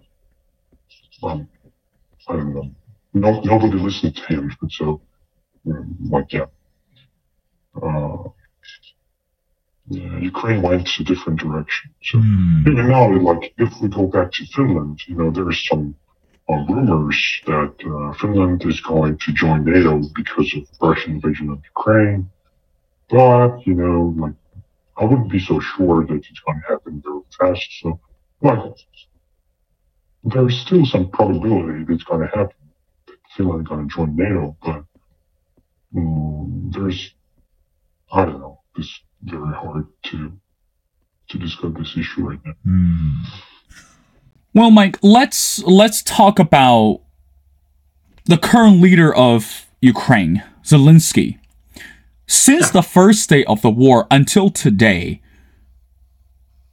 um, 1.23 1.47
I 2.27 2.33
don't 2.33 2.53
know. 2.53 2.69
No, 3.13 3.41
nobody 3.43 3.77
listened 3.77 4.15
to 4.15 4.23
him. 4.27 4.51
And 4.61 4.71
so, 4.79 5.01
um, 5.67 5.95
like, 6.09 6.31
yeah. 6.33 6.45
Uh, 7.81 8.29
yeah, 9.87 10.17
Ukraine 10.19 10.61
went 10.61 10.87
a 10.99 11.03
different 11.03 11.39
direction. 11.39 11.91
So 12.03 12.17
Mm. 12.17 12.67
even 12.67 12.87
now, 12.89 13.05
like, 13.29 13.53
if 13.57 13.71
we 13.81 13.87
go 13.89 14.05
back 14.07 14.31
to 14.33 14.45
Finland, 14.55 14.97
you 15.07 15.15
know, 15.15 15.29
there's 15.31 15.61
some 15.69 15.95
uh, 16.49 16.61
rumors 16.69 17.19
that 17.47 17.73
uh, 17.93 18.11
Finland 18.21 18.63
is 18.65 18.79
going 18.81 19.17
to 19.23 19.31
join 19.33 19.63
NATO 19.65 19.93
because 20.19 20.49
of 20.57 20.63
Russian 20.87 21.13
invasion 21.17 21.49
of 21.49 21.59
Ukraine. 21.75 22.21
But, 23.09 23.51
you 23.67 23.75
know, 23.81 23.99
like, 24.23 24.37
I 24.99 25.03
wouldn't 25.05 25.31
be 25.31 25.39
so 25.39 25.59
sure 25.59 26.05
that 26.07 26.21
it's 26.29 26.41
going 26.45 26.59
to 26.61 26.67
happen 26.73 27.01
very 27.07 27.25
fast. 27.39 27.67
So, 27.81 27.99
like, 28.41 28.59
there's 30.23 30.59
still 30.59 30.85
some 30.85 31.09
probability 31.09 31.85
that's 31.87 32.03
going 32.03 32.21
to 32.21 32.27
happen. 32.27 32.55
That 33.07 33.17
Finland 33.35 33.67
going 33.67 33.87
to 33.87 33.95
join 33.95 34.15
NATO, 34.15 34.57
but 34.61 34.83
um, 35.95 36.71
there's, 36.73 37.13
I 38.11 38.25
don't 38.25 38.39
know, 38.39 38.61
it's 38.77 39.01
very 39.23 39.53
hard 39.53 39.87
to 40.03 40.33
to 41.29 41.37
discuss 41.37 41.73
this 41.77 41.97
issue 41.97 42.29
right 42.29 42.39
now. 42.45 42.53
Mm. 42.65 43.11
Well, 44.53 44.71
Mike, 44.71 44.97
let's 45.01 45.61
let's 45.63 46.01
talk 46.03 46.39
about 46.39 47.01
the 48.25 48.37
current 48.37 48.81
leader 48.81 49.13
of 49.13 49.67
Ukraine, 49.81 50.43
Zelensky. 50.63 51.39
Since 52.27 52.71
the 52.71 52.81
first 52.81 53.29
day 53.29 53.45
of 53.45 53.61
the 53.61 53.69
war 53.69 54.07
until 54.11 54.49
today, 54.49 55.21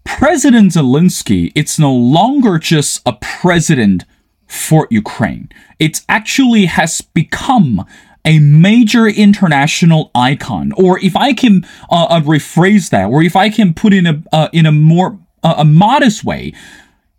President 0.05 0.73
Zelensky, 0.73 1.53
it's 1.55 1.79
no 1.79 1.93
longer 1.93 2.59
just 2.59 3.01
a 3.05 3.13
president 3.15 4.05
for 4.47 4.87
Ukraine. 4.91 5.49
It 5.79 6.03
actually 6.09 6.67
has 6.67 7.01
become 7.01 7.85
a 8.25 8.39
major 8.39 9.07
international 9.07 10.11
icon. 10.15 10.73
Or 10.77 10.99
if 11.01 11.17
I 11.17 11.33
can 11.33 11.65
uh, 11.91 12.05
uh, 12.05 12.21
rephrase 12.21 12.91
that, 12.91 13.07
or 13.11 13.23
if 13.23 13.37
I 13.37 13.51
can 13.51 13.75
put 13.75 13.93
in 13.93 14.07
a 14.07 14.23
uh, 14.33 14.49
in 14.53 14.67
a 14.67 14.73
more 14.73 15.19
uh, 15.43 15.57
a 15.59 15.65
modest 15.65 16.25
way, 16.25 16.53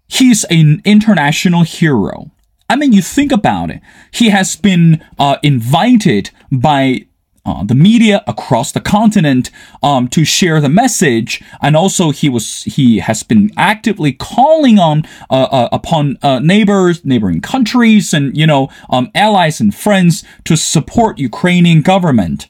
he's 0.08 0.44
an 0.46 0.82
international 0.86 1.64
hero. 1.64 2.32
I 2.70 2.76
mean, 2.76 2.94
you 2.94 3.02
think 3.02 3.32
about 3.32 3.70
it. 3.70 3.82
He 4.12 4.30
has 4.30 4.56
been 4.56 5.04
uh, 5.20 5.38
invited 5.44 6.32
by 6.52 7.06
uh, 7.46 7.64
the 7.64 7.76
media 7.76 8.24
across 8.28 8.72
the 8.72 8.82
continent 8.82 9.52
um, 9.84 10.08
to 10.10 10.26
share 10.26 10.60
the 10.60 10.70
message, 10.70 11.42
and 11.62 11.76
also 11.76 12.12
he 12.12 12.28
was 12.28 12.64
he 12.64 13.00
has 13.00 13.24
been 13.24 13.52
actively 13.56 14.12
calling 14.12 14.80
on 14.80 15.04
uh, 15.30 15.48
uh, 15.52 15.70
upon 15.72 16.18
uh, 16.22 16.40
neighbors, 16.40 17.06
neighboring 17.06 17.42
countries, 17.42 18.14
and 18.14 18.36
you 18.36 18.48
know 18.48 18.70
um, 18.90 19.12
allies 19.14 19.62
and 19.62 19.76
friends 19.76 20.24
to 20.44 20.58
support 20.58 21.20
Ukrainian 21.20 21.82
government, 21.82 22.48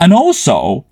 and 0.00 0.12
also 0.12 0.86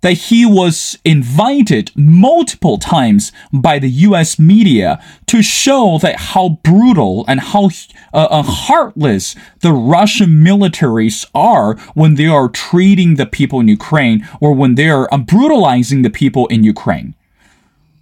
that 0.00 0.12
he 0.12 0.46
was 0.46 0.98
invited 1.04 1.90
multiple 1.96 2.78
times 2.78 3.32
by 3.52 3.78
the 3.78 3.90
US 3.90 4.38
media 4.38 5.02
to 5.26 5.42
show 5.42 5.98
that 5.98 6.16
how 6.16 6.60
brutal 6.62 7.24
and 7.26 7.40
how 7.40 7.66
uh, 8.12 8.28
uh, 8.30 8.42
heartless 8.42 9.34
the 9.60 9.72
Russian 9.72 10.30
militaries 10.30 11.26
are 11.34 11.76
when 11.94 12.14
they 12.14 12.26
are 12.26 12.48
treating 12.48 13.16
the 13.16 13.26
people 13.26 13.60
in 13.60 13.68
Ukraine 13.68 14.26
or 14.40 14.52
when 14.52 14.76
they 14.76 14.88
are 14.88 15.08
uh, 15.12 15.18
brutalizing 15.18 16.02
the 16.02 16.10
people 16.10 16.46
in 16.46 16.62
Ukraine. 16.64 17.14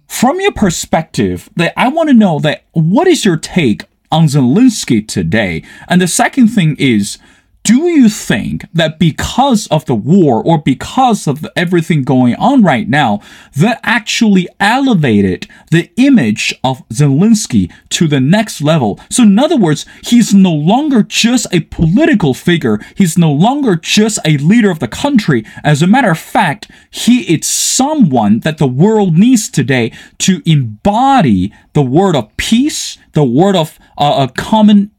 From 0.07 0.39
your 0.39 0.53
perspective, 0.53 1.49
that 1.57 1.73
I 1.75 1.89
want 1.89 2.09
to 2.09 2.13
know 2.13 2.39
that 2.39 2.63
what 2.71 3.07
is 3.07 3.25
your 3.25 3.37
take 3.37 3.83
on 4.09 4.25
Zelensky 4.25 5.05
today? 5.05 5.63
And 5.89 6.01
the 6.01 6.07
second 6.07 6.47
thing 6.47 6.75
is, 6.79 7.17
do 7.67 7.89
you 7.89 8.07
think 8.07 8.65
that 8.71 8.97
because 8.97 9.67
of 9.67 9.83
the 9.87 9.93
war 9.93 10.41
or 10.41 10.57
because 10.57 11.27
of 11.27 11.45
everything 11.53 12.03
going 12.03 12.33
on 12.35 12.63
right 12.63 12.87
now, 12.87 13.19
that 13.57 13.81
actually 13.83 14.47
elevated 14.57 15.49
the 15.69 15.91
image 15.97 16.57
of 16.63 16.87
Zelensky 16.87 17.69
to 17.89 18.07
the 18.07 18.21
next 18.21 18.61
level? 18.61 19.01
So, 19.09 19.23
in 19.23 19.37
other 19.37 19.57
words, 19.57 19.85
he's 20.01 20.33
no 20.33 20.53
longer 20.53 21.03
just 21.03 21.45
a 21.51 21.59
political 21.59 22.33
figure, 22.33 22.79
he's 22.95 23.17
no 23.17 23.33
longer 23.33 23.75
just 23.75 24.19
a 24.23 24.37
leader 24.37 24.71
of 24.71 24.79
the 24.79 24.87
country. 24.87 25.45
As 25.61 25.81
a 25.81 25.87
matter 25.87 26.11
of 26.11 26.17
fact, 26.17 26.71
he 26.89 27.23
is 27.23 27.45
someone 27.45 28.39
that 28.41 28.59
the 28.59 28.67
world 28.67 29.17
needs 29.17 29.49
today 29.49 29.91
to 30.19 30.41
embody 30.49 31.51
the 31.73 31.81
word 31.81 32.15
of 32.15 32.35
peace, 32.37 32.97
the 33.11 33.25
word 33.25 33.57
of 33.57 33.77
uh, 33.97 34.25
a 34.29 34.41
common 34.41 34.91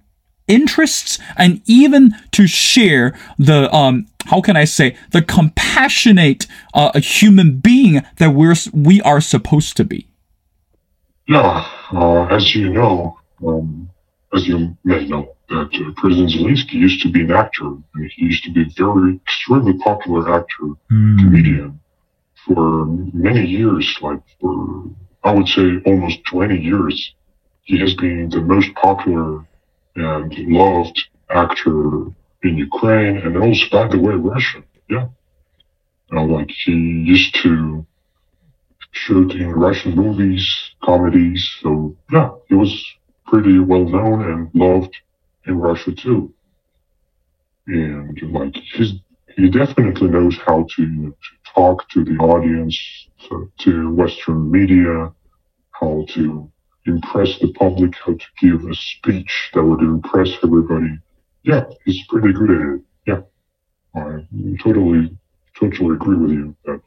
interests 0.49 1.19
and 1.37 1.61
even 1.67 2.15
to 2.33 2.47
share 2.47 3.17
the 3.39 3.73
um 3.75 4.07
how 4.27 4.41
can 4.41 4.57
i 4.57 4.65
say 4.65 4.97
the 5.13 5.23
compassionate 5.23 6.47
uh, 6.75 6.99
human 6.99 7.59
being 7.59 8.03
that 8.17 8.31
we're 8.31 8.55
we 8.73 9.01
are 9.03 9.21
supposed 9.21 9.77
to 9.77 9.85
be 9.85 10.09
Yeah, 11.29 11.69
uh, 11.93 12.25
as 12.31 12.55
you 12.55 12.71
know, 12.71 13.19
um, 13.47 13.91
as 14.35 14.49
you 14.49 14.77
may 14.83 15.07
know, 15.07 15.37
that 15.51 15.69
uh, 15.75 15.93
President 16.01 16.31
Zelensky 16.31 16.73
used 16.73 17.03
to 17.03 17.11
be 17.13 17.21
an 17.21 17.33
actor. 17.33 17.67
And 17.67 18.11
he 18.17 18.25
used 18.25 18.45
to 18.45 18.53
be 18.53 18.63
a 18.63 18.71
very 18.77 19.17
extremely 19.17 19.77
popular 19.79 20.35
actor, 20.35 20.69
mm. 20.91 21.19
comedian 21.19 21.81
for 22.47 22.87
many 23.13 23.47
years, 23.47 23.87
like 24.01 24.23
for 24.41 24.85
I 25.23 25.33
would 25.35 25.49
say 25.49 25.83
almost 25.85 26.25
20 26.31 26.59
years. 26.59 27.15
He 27.65 27.79
has 27.81 27.93
been 27.95 28.31
the 28.31 28.41
most 28.41 28.75
popular 28.77 29.45
and 30.01 30.33
loved 30.49 30.99
actor 31.31 32.07
in 32.43 32.57
Ukraine 32.57 33.19
and 33.19 33.37
also, 33.37 33.65
by 33.71 33.89
the 33.89 33.99
way, 33.99 34.15
Russian. 34.15 34.65
Yeah. 34.89 35.09
You 36.11 36.17
know, 36.17 36.25
like 36.25 36.51
he 36.65 36.73
used 36.73 37.35
to 37.43 37.87
shoot 38.93 39.33
in 39.33 39.51
Russian 39.51 39.95
movies, 39.95 40.47
comedies. 40.83 41.49
So 41.63 41.97
yeah, 42.13 42.31
he 42.49 42.55
was 42.55 42.73
pretty 43.27 43.59
well 43.59 43.85
known 43.85 44.23
and 44.31 44.51
loved 44.55 44.97
in 45.47 45.59
Russia 45.59 45.93
too. 45.93 46.33
And 47.67 48.19
like 48.33 48.57
he's, 48.73 48.93
he 49.37 49.51
definitely 49.51 50.09
knows 50.09 50.37
how 50.47 50.67
to, 50.77 50.85
to 50.87 51.53
talk 51.55 51.89
to 51.91 52.05
the 52.05 52.17
audience, 52.17 52.79
to, 53.29 53.53
to 53.59 53.95
Western 53.95 54.51
media, 54.51 55.13
how 55.73 56.07
to 56.15 56.51
impress 56.89 57.39
the 57.39 57.53
public, 57.53 57.95
how 58.05 58.15
to 58.15 58.27
give 58.41 58.65
a 58.65 58.75
speech 58.75 59.51
that 59.55 59.63
would 59.63 59.81
impress 59.81 60.31
everybody. 60.43 60.99
Yeah, 61.43 61.65
he's 61.85 62.05
pretty 62.09 62.33
good 62.33 62.51
at 62.51 62.61
it. 62.61 62.81
Yeah, 63.07 63.21
I 63.95 64.27
totally, 64.63 65.17
totally 65.59 65.95
agree 65.95 66.17
with 66.17 66.31
you 66.31 66.57
that 66.65 66.81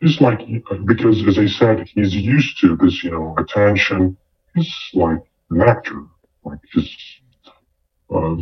it's 0.00 0.20
like 0.20 0.40
because 0.84 1.26
as 1.26 1.38
I 1.38 1.46
said, 1.46 1.88
he's 1.94 2.14
used 2.14 2.60
to 2.60 2.76
this, 2.76 3.02
you 3.02 3.10
know, 3.10 3.34
attention. 3.38 4.16
He's 4.54 4.72
like 4.92 5.22
an 5.50 5.62
actor. 5.62 6.04
Like 6.44 6.58
he's 6.72 6.94
uh, 8.14 8.36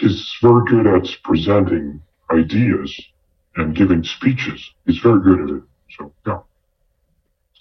he's 0.00 0.36
very 0.42 0.62
good 0.66 0.86
at 0.86 1.06
presenting 1.22 2.00
ideas 2.30 3.00
and 3.56 3.76
giving 3.76 4.02
speeches. 4.02 4.70
He's 4.86 4.98
very 4.98 5.20
good 5.20 5.40
at 5.42 5.56
it. 5.56 5.62
So 5.98 6.12
yeah. 6.26 6.38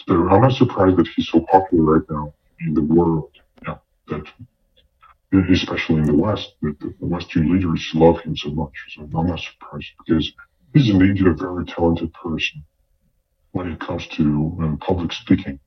So 0.07 0.15
I'm 0.29 0.41
not 0.41 0.53
surprised 0.53 0.97
that 0.97 1.07
he's 1.15 1.27
so 1.27 1.41
popular 1.41 1.97
right 1.97 2.09
now 2.09 2.33
in 2.61 2.73
the 2.73 2.81
world. 2.81 3.31
Yeah, 3.63 3.77
that 4.07 4.25
especially 5.51 5.97
in 5.97 6.05
the 6.05 6.15
West, 6.15 6.53
that 6.61 6.79
the 6.79 7.05
Western 7.05 7.51
leaders 7.51 7.91
love 7.93 8.19
him 8.21 8.35
so 8.35 8.49
much. 8.49 8.73
So 8.89 9.01
I'm 9.01 9.27
not 9.27 9.39
surprised 9.39 9.91
because 10.05 10.31
he's 10.73 10.89
indeed 10.89 11.25
a 11.25 11.33
very 11.33 11.65
talented 11.65 12.13
person 12.13 12.63
when 13.51 13.71
it 13.71 13.79
comes 13.79 14.07
to 14.07 14.23
um, 14.61 14.77
public 14.79 15.11
speaking. 15.11 15.59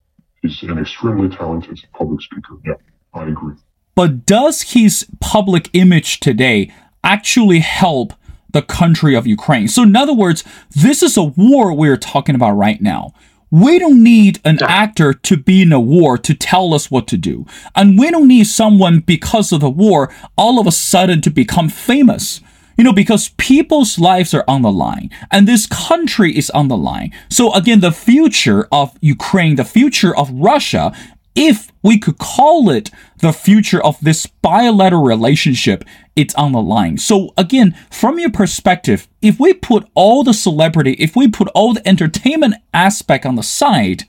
He's 0.42 0.62
an 0.62 0.79
extremely 0.79 1.35
talented 1.35 1.79
public 1.92 2.22
speaker. 2.22 2.55
Yeah, 2.64 2.74
I 3.12 3.26
agree. 3.26 3.55
But 3.94 4.24
does 4.24 4.62
his 4.62 5.07
public 5.20 5.68
image 5.74 6.20
today 6.20 6.72
actually 7.05 7.59
help 7.59 8.14
the 8.50 8.62
country 8.62 9.14
of 9.14 9.26
Ukraine? 9.26 9.68
So, 9.68 9.83
in 9.83 9.94
other 9.94 10.14
words, 10.14 10.44
this 10.70 11.03
is 11.03 11.18
a 11.18 11.24
war 11.24 11.74
we're 11.74 11.98
talking 11.98 12.35
about 12.35 12.53
right 12.53 12.81
now. 12.81 13.12
We 13.50 13.78
don't 13.78 14.02
need 14.02 14.40
an 14.44 14.62
actor 14.62 15.12
to 15.12 15.36
be 15.36 15.62
in 15.62 15.72
a 15.72 15.80
war 15.80 16.16
to 16.18 16.34
tell 16.34 16.72
us 16.72 16.90
what 16.90 17.08
to 17.08 17.16
do. 17.16 17.46
And 17.74 17.98
we 17.98 18.10
don't 18.10 18.28
need 18.28 18.46
someone 18.46 19.00
because 19.00 19.50
of 19.52 19.60
the 19.60 19.70
war 19.70 20.12
all 20.36 20.60
of 20.60 20.66
a 20.66 20.72
sudden 20.72 21.20
to 21.22 21.30
become 21.30 21.68
famous. 21.68 22.40
You 22.76 22.84
know, 22.84 22.92
because 22.94 23.30
people's 23.36 23.98
lives 23.98 24.32
are 24.32 24.44
on 24.48 24.62
the 24.62 24.72
line 24.72 25.10
and 25.30 25.46
this 25.46 25.66
country 25.66 26.34
is 26.34 26.48
on 26.50 26.68
the 26.68 26.78
line. 26.78 27.12
So 27.28 27.52
again, 27.52 27.80
the 27.80 27.92
future 27.92 28.68
of 28.72 28.96
Ukraine, 29.02 29.56
the 29.56 29.64
future 29.64 30.16
of 30.16 30.30
Russia, 30.30 30.96
if 31.35 31.71
we 31.83 31.99
could 31.99 32.19
call 32.19 32.71
it 32.71 32.90
the 33.19 33.33
future 33.33 33.83
of 33.83 33.99
this 34.01 34.27
bilateral 34.27 35.03
relationship, 35.03 35.85
it's 36.16 36.35
on 36.35 36.53
the 36.53 36.61
line. 36.61 36.99
So 36.99 37.33
again, 37.37 37.77
from 37.90 38.19
your 38.19 38.31
perspective, 38.31 39.09
if 39.23 39.38
we 39.38 39.55
put 39.55 39.88
all 39.95 40.25
the 40.25 40.35
celebrity, 40.35 40.93
if 40.95 41.16
we 41.16 41.29
put 41.29 41.49
all 41.49 41.75
the 41.75 41.87
entertainment 41.88 42.55
aspect 42.75 43.25
on 43.25 43.37
the 43.37 43.43
side, 43.43 44.05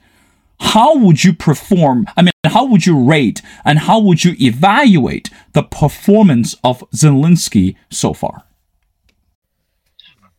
how 0.60 0.96
would 0.96 1.24
you 1.24 1.32
perform? 1.32 2.06
I 2.16 2.22
mean, 2.22 2.32
how 2.44 2.64
would 2.66 2.86
you 2.86 3.02
rate 3.02 3.42
and 3.64 3.80
how 3.80 3.98
would 4.00 4.24
you 4.24 4.34
evaluate 4.40 5.30
the 5.52 5.62
performance 5.62 6.56
of 6.62 6.84
Zelensky 6.90 7.76
so 7.90 8.14
far? 8.14 8.44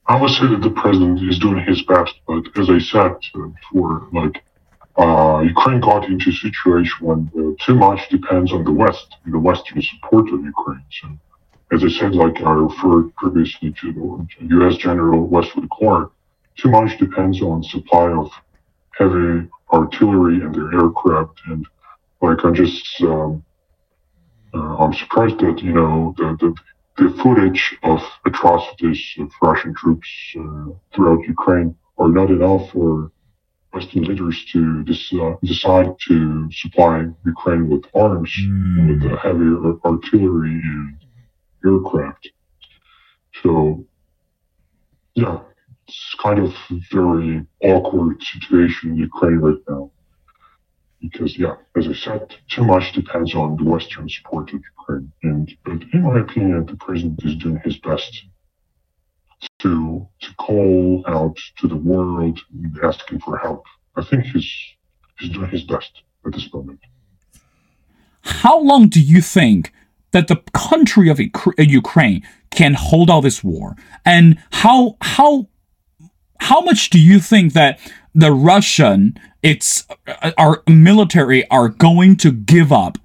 I 0.06 0.20
would 0.20 0.32
say 0.32 0.48
that 0.48 0.62
the 0.62 0.70
president 0.70 1.22
is 1.30 1.40
doing 1.40 1.64
his 1.66 1.82
best, 1.84 2.14
but 2.28 2.44
as 2.58 2.70
I 2.70 2.80
said, 2.80 3.16
uh, 3.36 3.48
for 3.72 4.08
like 4.12 4.44
uh, 4.98 5.42
Ukraine 5.42 5.80
got 5.80 6.06
into 6.06 6.30
a 6.30 6.34
situation 6.34 7.08
when 7.08 7.58
too 7.66 7.76
much 7.76 8.10
depends 8.10 8.54
on 8.54 8.64
the 8.64 8.72
West, 8.72 9.16
the 9.26 9.40
Western 9.40 9.82
support 9.82 10.30
of 10.32 10.44
Ukraine. 10.44 10.86
So, 11.02 11.08
as 11.72 11.84
I 11.84 11.90
said, 11.90 12.14
like 12.14 12.42
I 12.42 12.52
referred 12.52 13.16
previously 13.16 13.74
to 13.82 14.28
the 14.40 14.46
U.S. 14.58 14.76
General 14.78 15.26
Wesley 15.26 15.68
Clark, 15.72 16.12
too 16.58 16.70
much 16.70 16.98
depends 17.00 17.42
on 17.42 17.64
supply 17.64 18.12
of 18.12 18.30
heavy 18.92 19.50
artillery 19.72 20.42
and 20.42 20.54
their 20.54 20.72
aircraft, 20.80 21.42
and 21.48 21.66
like 22.22 22.44
I'm 22.46 22.54
just, 22.54 23.02
um, 23.02 23.44
uh, 24.54 24.78
I'm 24.78 24.94
surprised 24.94 25.40
that 25.40 25.60
you 25.64 25.74
know 25.74 26.14
the, 26.18 26.38
the 26.40 26.56
the 26.98 27.10
footage 27.24 27.76
of 27.82 28.00
atrocities 28.26 29.02
of 29.20 29.32
Russian 29.42 29.74
troops 29.74 30.08
uh, 30.40 30.66
throughout 30.94 31.24
Ukraine 31.28 31.76
are 31.98 32.10
not 32.10 32.30
enough 32.30 32.70
for 32.72 33.12
Western 33.74 34.04
leaders 34.04 34.46
to 34.52 34.86
uh, 35.22 35.36
decide 35.44 35.90
to 36.08 36.50
supply 36.52 37.06
Ukraine 37.26 37.70
with 37.70 37.86
arms, 37.96 38.32
mm. 38.40 38.88
with 38.90 39.02
heavy 39.20 39.50
artillery 39.84 40.62
and 40.74 40.98
aircraft. 41.66 42.30
So, 43.42 43.84
yeah, 45.16 45.40
it's 45.88 46.16
kind 46.22 46.40
of 46.40 46.54
a 46.70 46.80
very 46.92 47.46
awkward 47.62 48.22
situation 48.22 48.92
in 48.92 48.98
Ukraine 48.98 49.38
right 49.38 49.64
now 49.68 49.92
because 51.04 51.38
yeah, 51.38 51.56
as 51.76 51.88
I 51.88 51.94
said, 51.94 52.36
too 52.50 52.64
much 52.64 52.94
depends 52.94 53.36
on 53.36 53.58
the 53.58 53.66
Western 53.66 54.08
support 54.08 54.54
of 54.54 54.62
Ukraine. 54.74 55.12
And 55.22 55.54
but 55.66 55.80
in 55.94 56.02
my 56.04 56.20
opinion, 56.20 56.66
the 56.66 56.78
president 56.78 57.20
is 57.26 57.36
doing 57.36 57.60
his 57.64 57.78
best 57.78 58.24
to 59.60 60.08
to 60.22 60.36
call 60.36 61.04
out 61.08 61.38
to 61.60 61.68
the 61.68 61.76
world 61.76 62.40
asking 62.84 63.20
for 63.20 63.38
help. 63.38 63.66
I 63.96 64.04
think 64.04 64.26
he's 64.26 64.52
he's 65.20 65.30
doing 65.30 65.50
his 65.50 65.64
best 65.64 66.02
at 66.26 66.34
this 66.34 66.52
moment. 66.54 66.80
How 68.22 68.60
long 68.60 68.88
do 68.88 69.02
you 69.02 69.22
think 69.22 69.74
that 70.12 70.28
the 70.28 70.42
country 70.54 71.10
of 71.10 71.20
uh, 71.20 71.52
Ukraine 71.58 72.24
can 72.52 72.74
hold 72.74 73.10
out 73.10 73.22
this 73.22 73.44
war? 73.44 73.76
And 74.06 74.38
how 74.52 74.98
how 75.02 75.48
how 76.40 76.62
much 76.62 76.90
do 76.90 77.00
you 77.00 77.20
think 77.20 77.54
that 77.54 77.80
the 78.14 78.32
Russian 78.32 79.20
it's 79.42 79.86
uh, 80.08 80.32
our 80.38 80.64
military 80.68 81.48
are 81.50 81.68
going 81.68 82.16
to 82.18 82.32
give 82.32 82.72
up 82.72 82.98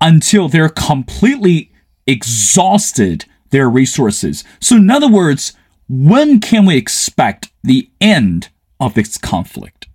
until 0.00 0.48
they're 0.48 0.68
completely 0.68 1.72
exhausted 2.06 3.24
their 3.50 3.68
resources. 3.68 4.44
So 4.60 4.76
in 4.76 4.90
other 4.90 5.08
words, 5.08 5.52
when 5.88 6.40
can 6.40 6.66
we 6.66 6.76
expect 6.76 7.50
the 7.62 7.88
end 8.00 8.48
of 8.80 8.94
this 8.94 9.16
conflict? 9.18 9.86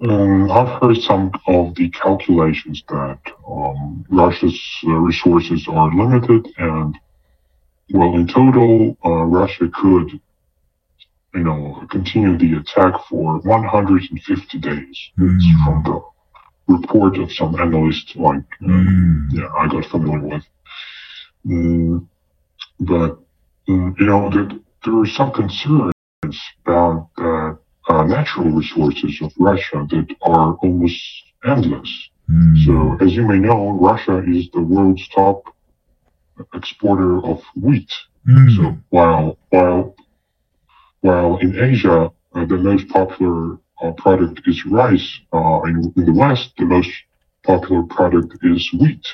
Um, 0.00 0.50
I've 0.50 0.80
heard 0.80 0.96
some 0.98 1.30
of 1.46 1.76
the 1.76 1.88
calculations 1.90 2.82
that 2.88 3.20
um, 3.48 4.04
Russia's 4.08 4.60
uh, 4.84 4.90
resources 4.90 5.68
are 5.68 5.94
limited, 5.94 6.48
and 6.58 6.98
well, 7.90 8.14
in 8.14 8.26
total, 8.26 8.96
uh, 9.04 9.10
Russia 9.10 9.68
could 9.72 10.20
you 11.34 11.44
know, 11.44 11.86
continue 11.90 12.36
the 12.36 12.58
attack 12.58 12.94
for 13.08 13.38
150 13.40 14.58
days. 14.58 15.10
Mm. 15.18 15.38
From 15.64 15.82
the 15.84 16.74
report 16.74 17.18
of 17.18 17.32
some 17.32 17.58
analysts, 17.58 18.14
like, 18.16 18.44
uh, 18.62 18.66
mm. 18.66 19.26
yeah, 19.30 19.48
I 19.58 19.68
got 19.68 19.86
familiar 19.86 20.36
with. 20.36 20.44
Mm, 21.46 22.06
but, 22.80 23.18
mm, 23.68 23.98
you 23.98 24.06
know, 24.06 24.30
there, 24.30 24.48
there 24.84 25.00
are 25.00 25.06
some 25.06 25.32
concerns 25.32 25.92
about 26.64 27.08
the 27.16 27.58
uh, 27.88 28.04
natural 28.04 28.50
resources 28.50 29.18
of 29.22 29.32
Russia 29.38 29.86
that 29.90 30.06
are 30.22 30.54
almost 30.54 31.02
endless. 31.44 32.08
Mm. 32.30 32.64
So, 32.64 33.04
as 33.04 33.12
you 33.12 33.26
may 33.26 33.38
know, 33.38 33.72
Russia 33.72 34.22
is 34.26 34.48
the 34.52 34.60
world's 34.60 35.06
top 35.08 35.42
exporter 36.54 37.24
of 37.24 37.42
wheat. 37.60 37.90
Mm. 38.28 38.56
So 38.56 38.76
while 38.90 39.38
while 39.50 39.96
while 41.00 41.38
in 41.38 41.58
Asia, 41.58 42.10
uh, 42.34 42.44
the 42.46 42.56
most 42.56 42.88
popular 42.88 43.58
uh, 43.82 43.92
product 43.96 44.40
is 44.46 44.64
rice. 44.66 45.20
Uh, 45.32 45.62
in, 45.64 45.92
in, 45.96 46.04
the 46.06 46.12
West, 46.12 46.52
the 46.56 46.64
most 46.64 46.90
popular 47.42 47.82
product 47.84 48.36
is 48.42 48.70
wheat. 48.78 49.06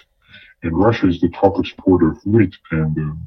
And 0.62 0.76
Russia 0.76 1.08
is 1.08 1.20
the 1.20 1.28
top 1.30 1.58
exporter 1.58 2.10
of 2.12 2.18
wheat. 2.26 2.54
And 2.70 3.18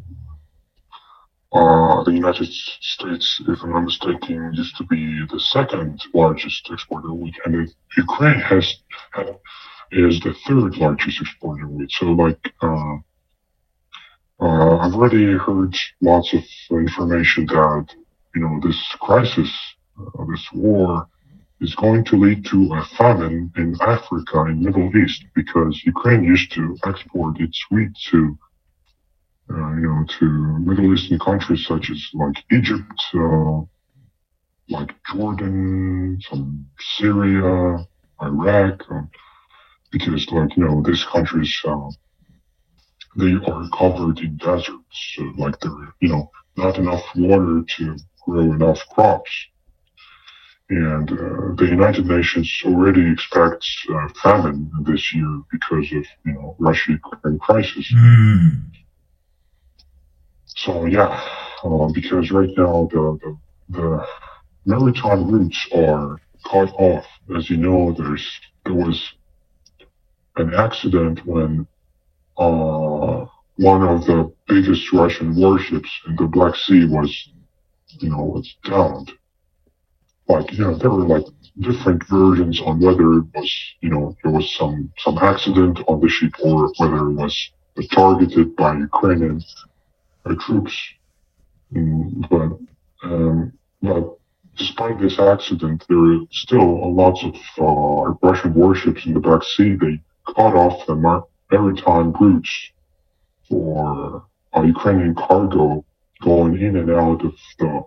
uh, 1.53 2.03
the 2.03 2.11
United 2.13 2.47
States, 2.47 3.41
if 3.47 3.61
I'm 3.61 3.71
not 3.71 3.81
mistaken, 3.81 4.53
used 4.53 4.77
to 4.77 4.85
be 4.85 5.25
the 5.31 5.39
second 5.39 6.01
largest 6.13 6.69
exporter 6.71 7.09
of 7.09 7.17
wheat, 7.17 7.35
and 7.45 7.73
Ukraine 7.97 8.39
has, 8.39 8.77
is 9.91 10.19
the 10.21 10.33
third 10.47 10.77
largest 10.77 11.19
exporter 11.19 11.65
of 11.65 11.71
wheat. 11.71 11.91
So, 11.91 12.05
like, 12.07 12.53
uh, 12.61 12.95
uh, 14.39 14.77
I've 14.77 14.95
already 14.95 15.37
heard 15.37 15.75
lots 16.01 16.33
of 16.33 16.43
information 16.71 17.45
that 17.47 17.87
you 18.33 18.41
know 18.41 18.59
this 18.63 18.81
crisis, 18.99 19.51
uh, 19.99 20.25
this 20.31 20.47
war, 20.53 21.07
is 21.61 21.75
going 21.75 22.03
to 22.05 22.15
lead 22.17 22.45
to 22.45 22.73
a 22.73 22.83
famine 22.97 23.51
in 23.55 23.75
Africa 23.81 24.41
and 24.43 24.61
Middle 24.61 24.95
East 24.97 25.25
because 25.35 25.81
Ukraine 25.85 26.23
used 26.23 26.51
to 26.53 26.75
export 26.85 27.39
its 27.39 27.59
wheat 27.71 27.93
to 28.11 28.37
uh, 29.49 29.73
you 29.75 29.87
know, 29.87 30.05
to 30.19 30.25
Middle 30.59 30.93
Eastern 30.93 31.19
countries 31.19 31.65
such 31.65 31.89
as 31.91 32.09
like 32.13 32.35
Egypt, 32.51 33.01
uh, 33.15 33.61
like 34.69 34.91
Jordan, 35.11 36.19
some 36.29 36.65
Syria, 36.97 37.85
Iraq, 38.21 38.81
uh, 38.91 39.01
because 39.91 40.31
like 40.31 40.55
you 40.55 40.63
know 40.65 40.81
these 40.83 41.03
countries 41.03 41.53
uh, 41.65 41.89
they 43.17 43.33
are 43.51 43.67
covered 43.77 44.19
in 44.19 44.37
deserts, 44.37 44.97
so 45.15 45.23
like 45.37 45.59
there 45.59 45.93
you 45.99 46.09
know 46.09 46.31
not 46.57 46.77
enough 46.77 47.03
water 47.15 47.61
to 47.77 47.97
grow 48.25 48.41
enough 48.53 48.79
crops. 48.93 49.47
And 50.71 51.11
uh, 51.11 51.53
the 51.57 51.67
United 51.69 52.05
Nations 52.07 52.49
already 52.63 53.11
expects 53.11 53.85
uh, 53.93 54.07
famine 54.23 54.71
this 54.83 55.13
year 55.13 55.41
because 55.51 55.91
of 55.91 56.05
you 56.25 56.33
know 56.33 56.55
Russia-Ukraine 56.59 57.39
crisis. 57.39 57.93
Mm. 57.93 58.61
So 60.45 60.85
yeah, 60.85 61.11
uh, 61.65 61.87
because 61.91 62.31
right 62.31 62.53
now 62.55 62.87
the, 62.89 63.19
the, 63.21 63.37
the 63.77 64.07
maritime 64.65 65.29
routes 65.29 65.67
are 65.75 66.17
cut 66.49 66.69
off. 66.79 67.05
As 67.35 67.49
you 67.49 67.57
know, 67.57 67.91
there's 67.91 68.25
there 68.63 68.73
was 68.73 68.97
an 70.37 70.53
accident 70.53 71.25
when 71.25 71.67
uh, 72.37 73.25
one 73.57 73.83
of 73.83 74.05
the 74.05 74.31
biggest 74.47 74.93
Russian 74.93 75.35
warships 75.35 75.91
in 76.07 76.15
the 76.15 76.27
Black 76.27 76.55
Sea 76.55 76.85
was, 76.85 77.11
you 77.99 78.09
know, 78.09 78.23
was 78.23 78.55
downed. 78.63 79.11
Like 80.31 80.51
you 80.53 80.63
know, 80.63 80.75
there 80.75 80.89
were 80.89 81.07
like 81.15 81.25
different 81.59 82.01
versions 82.07 82.61
on 82.61 82.79
whether 82.79 83.07
it 83.19 83.25
was, 83.35 83.51
you 83.81 83.89
know, 83.89 84.15
there 84.23 84.31
was 84.31 84.47
some 84.55 84.91
some 84.97 85.17
accident 85.17 85.79
on 85.87 85.99
the 85.99 86.09
ship 86.09 86.33
or 86.43 86.71
whether 86.77 87.09
it 87.09 87.13
was 87.13 87.35
targeted 87.91 88.55
by 88.55 88.71
Ukrainian 88.75 89.41
our 90.25 90.35
troops. 90.35 90.75
Mm, 91.73 92.29
but 92.29 92.49
um, 93.07 93.53
but 93.81 94.03
despite 94.57 94.99
this 94.99 95.19
accident, 95.19 95.85
there 95.89 96.03
are 96.13 96.19
still 96.31 96.93
lots 96.93 97.23
of 97.23 97.35
uh, 97.67 98.13
Russian 98.27 98.53
warships 98.53 99.05
in 99.05 99.13
the 99.13 99.19
Black 99.19 99.43
Sea. 99.43 99.75
They 99.75 100.01
cut 100.35 100.53
off 100.63 100.85
the 100.85 100.95
maritime 101.51 102.13
routes 102.13 102.53
for 103.47 104.23
uh, 104.53 104.61
Ukrainian 104.61 105.15
cargo 105.15 105.83
going 106.21 106.55
in 106.61 106.77
and 106.77 106.91
out 106.91 107.25
of 107.25 107.33
the 107.59 107.83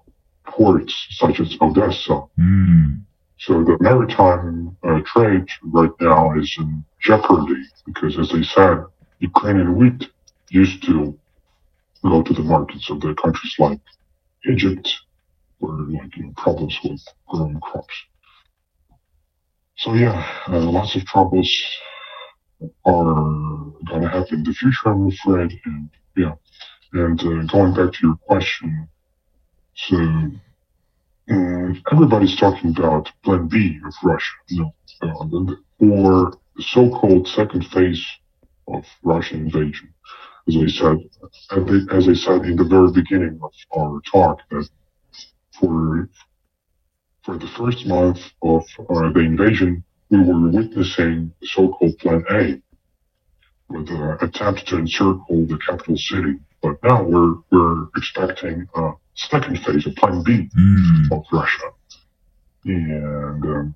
ports 0.46 0.94
such 1.11 1.40
as 1.40 1.57
Odessa. 1.61 2.22
Mm. 2.38 3.02
So 3.38 3.64
the 3.64 3.76
maritime 3.80 4.76
uh, 4.83 5.00
trade 5.04 5.48
right 5.62 5.90
now 6.00 6.38
is 6.38 6.54
in 6.59 6.85
jeopardy 7.00 7.62
because, 7.87 8.18
as 8.18 8.30
I 8.33 8.42
said, 8.42 8.85
Ukrainian 9.18 9.76
wheat 9.76 10.09
used 10.50 10.83
to 10.85 11.18
go 12.02 12.22
to 12.22 12.33
the 12.33 12.42
markets 12.42 12.90
of 12.90 13.00
the 13.00 13.14
countries 13.14 13.54
like 13.59 13.80
Egypt, 14.48 14.88
where 15.59 15.72
like 15.72 16.16
you 16.16 16.24
know, 16.24 16.33
problems 16.37 16.78
with 16.85 17.02
growing 17.28 17.61
crops. 17.61 17.94
So 19.76 19.94
yeah, 19.94 20.24
uh, 20.48 20.61
lots 20.61 20.94
of 20.94 21.04
troubles 21.07 21.50
are 22.85 23.72
going 23.88 24.02
to 24.02 24.09
happen 24.09 24.38
in 24.38 24.44
the 24.44 24.52
future, 24.52 24.88
I'm 24.90 25.09
afraid. 25.09 25.52
And 25.64 25.90
yeah, 26.16 26.35
and 26.92 27.20
uh, 27.20 27.42
going 27.52 27.74
back 27.74 27.92
to 27.94 28.07
your 28.07 28.16
question, 28.16 28.88
so 29.77 29.97
um, 29.97 31.83
everybody's 31.93 32.37
talking 32.37 32.71
about 32.77 33.11
Plan 33.25 33.49
B 33.49 33.79
of 33.87 33.95
Russia, 34.03 34.33
you 34.49 34.61
know, 34.61 34.75
uh, 35.03 35.87
or 35.87 36.39
the 36.57 36.63
so-called 36.63 37.27
second 37.29 37.67
phase 37.67 38.05
of 38.69 38.85
Russian 39.03 39.41
invasion 39.47 39.95
as 40.49 40.57
I 40.57 40.67
said, 40.67 40.99
as 41.91 42.09
I 42.09 42.15
said 42.15 42.45
in 42.45 42.57
the 42.57 42.65
very 42.65 42.93
beginning 42.93 43.41
of 43.43 43.53
our 43.77 44.01
talk, 44.13 44.41
that 44.51 44.69
for 45.59 46.09
for 47.23 47.39
the 47.39 47.47
first 47.57 47.87
month 47.87 48.21
of 48.43 48.65
uh, 48.91 49.11
the 49.13 49.21
invasion, 49.21 49.83
we 50.11 50.19
were 50.19 50.51
witnessing 50.51 51.33
the 51.41 51.47
so-called 51.47 51.97
Plan 51.99 52.23
A, 52.31 52.61
with 53.71 53.89
an 53.89 54.19
attempt 54.21 54.67
to 54.69 54.79
encircle 54.79 55.47
the 55.47 55.59
capital 55.67 55.97
city. 55.97 56.35
But 56.61 56.77
now 56.83 57.03
we're 57.03 57.37
we're 57.51 57.87
expecting 57.97 58.69
a 58.75 58.93
second 59.14 59.59
phase, 59.61 59.87
of 59.87 59.94
Plan 59.96 60.22
B 60.22 60.48
mm. 60.57 61.12
of 61.12 61.24
Russia, 61.33 61.70
and 62.64 63.44
um, 63.44 63.74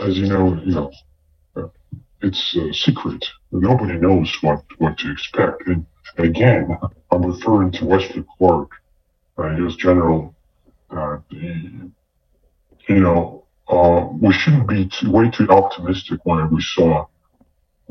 as 0.00 0.16
you 0.16 0.26
know, 0.26 0.60
you 0.64 0.74
know, 0.74 0.92
uh, 1.56 1.68
it's 2.22 2.56
a 2.56 2.72
secret. 2.72 3.24
Nobody 3.50 3.94
knows 3.94 4.36
what, 4.42 4.62
what 4.78 4.98
to 4.98 5.10
expect. 5.10 5.66
And 5.66 5.86
again, 6.18 6.76
I'm 7.10 7.22
referring 7.22 7.72
to 7.72 7.86
Wesley 7.86 8.24
Clark, 8.36 8.70
uh, 9.38 9.56
U.S. 9.56 9.76
General. 9.76 10.34
Uh, 10.90 11.18
you 11.30 11.90
know, 12.88 13.44
uh, 13.68 14.08
we 14.12 14.32
shouldn't 14.32 14.68
be 14.68 14.88
too, 14.88 15.10
way 15.10 15.30
too 15.30 15.48
optimistic 15.48 16.20
when 16.24 16.50
we 16.54 16.62
saw 16.62 17.06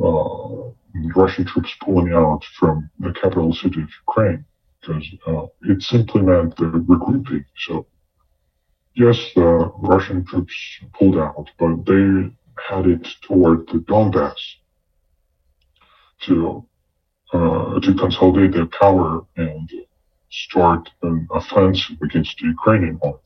uh, 0.04 0.72
Russian 1.16 1.46
troops 1.46 1.76
pulling 1.82 2.14
out 2.14 2.44
from 2.60 2.90
the 3.00 3.12
capital 3.14 3.54
city 3.54 3.82
of 3.82 3.90
Ukraine, 4.08 4.46
because 4.88 5.16
uh, 5.28 5.48
it 5.72 5.82
simply 5.84 6.22
meant 6.22 6.56
the 6.58 6.66
regrouping. 6.66 7.46
So, 7.68 7.88
yes, 8.96 9.18
the 9.36 9.72
Russian 9.80 10.26
troops 10.26 10.80
pulled 10.98 11.18
out, 11.18 11.50
but 11.60 11.86
they 11.86 12.32
headed 12.70 13.08
toward 13.22 13.68
the 13.68 13.80
Donbass 13.80 14.40
to 16.22 16.66
uh, 17.34 17.80
to 17.82 17.94
consolidate 17.96 18.54
their 18.54 18.68
power 18.68 19.22
and 19.38 19.70
start 20.32 20.90
an 21.04 21.28
offensive 21.34 21.98
against 22.04 22.38
the 22.40 22.48
Ukrainian 22.48 23.00
army. 23.04 23.20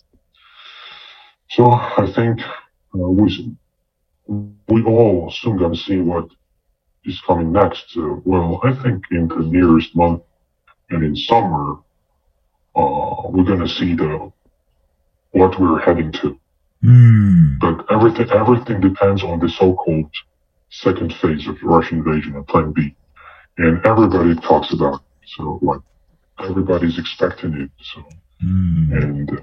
So 1.49 1.71
I 1.71 2.11
think 2.15 2.39
uh, 2.95 3.09
we 3.19 3.55
we 4.67 4.83
all 4.83 5.31
soon 5.31 5.57
gonna 5.57 5.75
see 5.75 5.99
what 5.99 6.27
is 7.05 7.21
coming 7.27 7.51
next. 7.51 7.97
Uh, 7.97 8.15
well, 8.25 8.59
I 8.63 8.73
think 8.83 9.03
in 9.11 9.27
the 9.27 9.43
nearest 9.57 9.95
month 9.95 10.21
and 10.91 11.03
in 11.03 11.15
summer, 11.15 11.77
uh, 12.75 13.27
we're 13.29 13.43
gonna 13.43 13.67
see 13.67 13.95
the 13.95 14.31
what 15.31 15.59
we're 15.59 15.79
heading 15.79 16.11
to. 16.13 16.39
Mm. 16.83 17.59
But 17.59 17.85
everything 17.91 18.29
everything 18.31 18.81
depends 18.81 19.23
on 19.23 19.39
the 19.39 19.49
so-called 19.49 20.11
second 20.69 21.13
phase 21.15 21.47
of 21.47 21.59
the 21.59 21.65
Russian 21.65 21.99
invasion 21.99 22.35
and 22.35 22.47
Plan 22.47 22.71
B, 22.71 22.95
and 23.57 23.85
everybody 23.85 24.35
talks 24.35 24.73
about 24.73 24.95
it. 24.95 25.29
So 25.37 25.59
like 25.61 25.81
everybody's 26.39 26.97
expecting 26.97 27.53
it. 27.53 27.71
So 27.81 28.01
mm. 28.43 29.03
and 29.03 29.29
uh, 29.29 29.41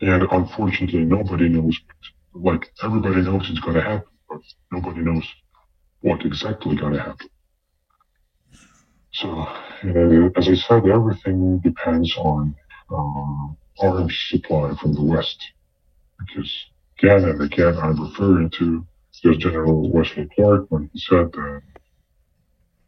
and 0.00 0.26
unfortunately 0.30 1.04
nobody 1.04 1.48
knows. 1.48 1.78
Like 2.34 2.72
everybody 2.82 3.22
knows 3.22 3.48
it's 3.48 3.60
going 3.60 3.76
to 3.76 3.82
happen, 3.82 4.08
but 4.28 4.40
nobody 4.72 5.00
knows 5.02 5.24
what 6.00 6.26
exactly 6.26 6.74
going 6.74 6.94
to 6.94 7.00
happen. 7.00 7.28
So 9.12 9.46
uh, 9.82 10.30
as 10.36 10.48
I 10.48 10.54
said, 10.54 10.86
everything 10.86 11.58
depends 11.58 12.16
on 12.16 12.54
arms 13.80 14.26
supply 14.28 14.74
from 14.80 14.94
the 14.94 15.02
West 15.02 15.52
because 16.18 16.52
again 16.98 17.28
and 17.28 17.42
again 17.42 17.76
I'm 17.76 18.00
referring 18.00 18.50
to 18.58 18.86
US 19.24 19.36
General 19.38 19.90
Wesley 19.90 20.28
Clark 20.34 20.66
when 20.68 20.90
he 20.92 21.00
said 21.00 21.32
that 21.32 21.62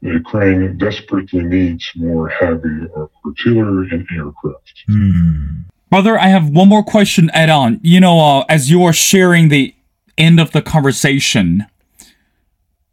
Ukraine 0.03 0.78
desperately 0.78 1.43
needs 1.43 1.91
more 1.97 2.28
heavy 2.28 2.87
artillery 3.24 3.89
and 3.91 4.07
aircraft. 4.14 4.84
Mm. 4.89 5.64
Brother, 5.91 6.18
I 6.18 6.28
have 6.28 6.51
one 6.51 6.68
more 6.68 6.84
question 6.84 7.30
add 7.32 7.51
on. 7.51 7.80
You 7.82 8.01
know, 8.01 8.20
uh, 8.20 8.45
as 8.49 8.70
you 8.70 8.84
are 8.84 8.93
sharing 8.93 9.49
the 9.49 9.74
end 10.18 10.39
of 10.39 10.53
the 10.53 10.62
conversation, 10.62 11.66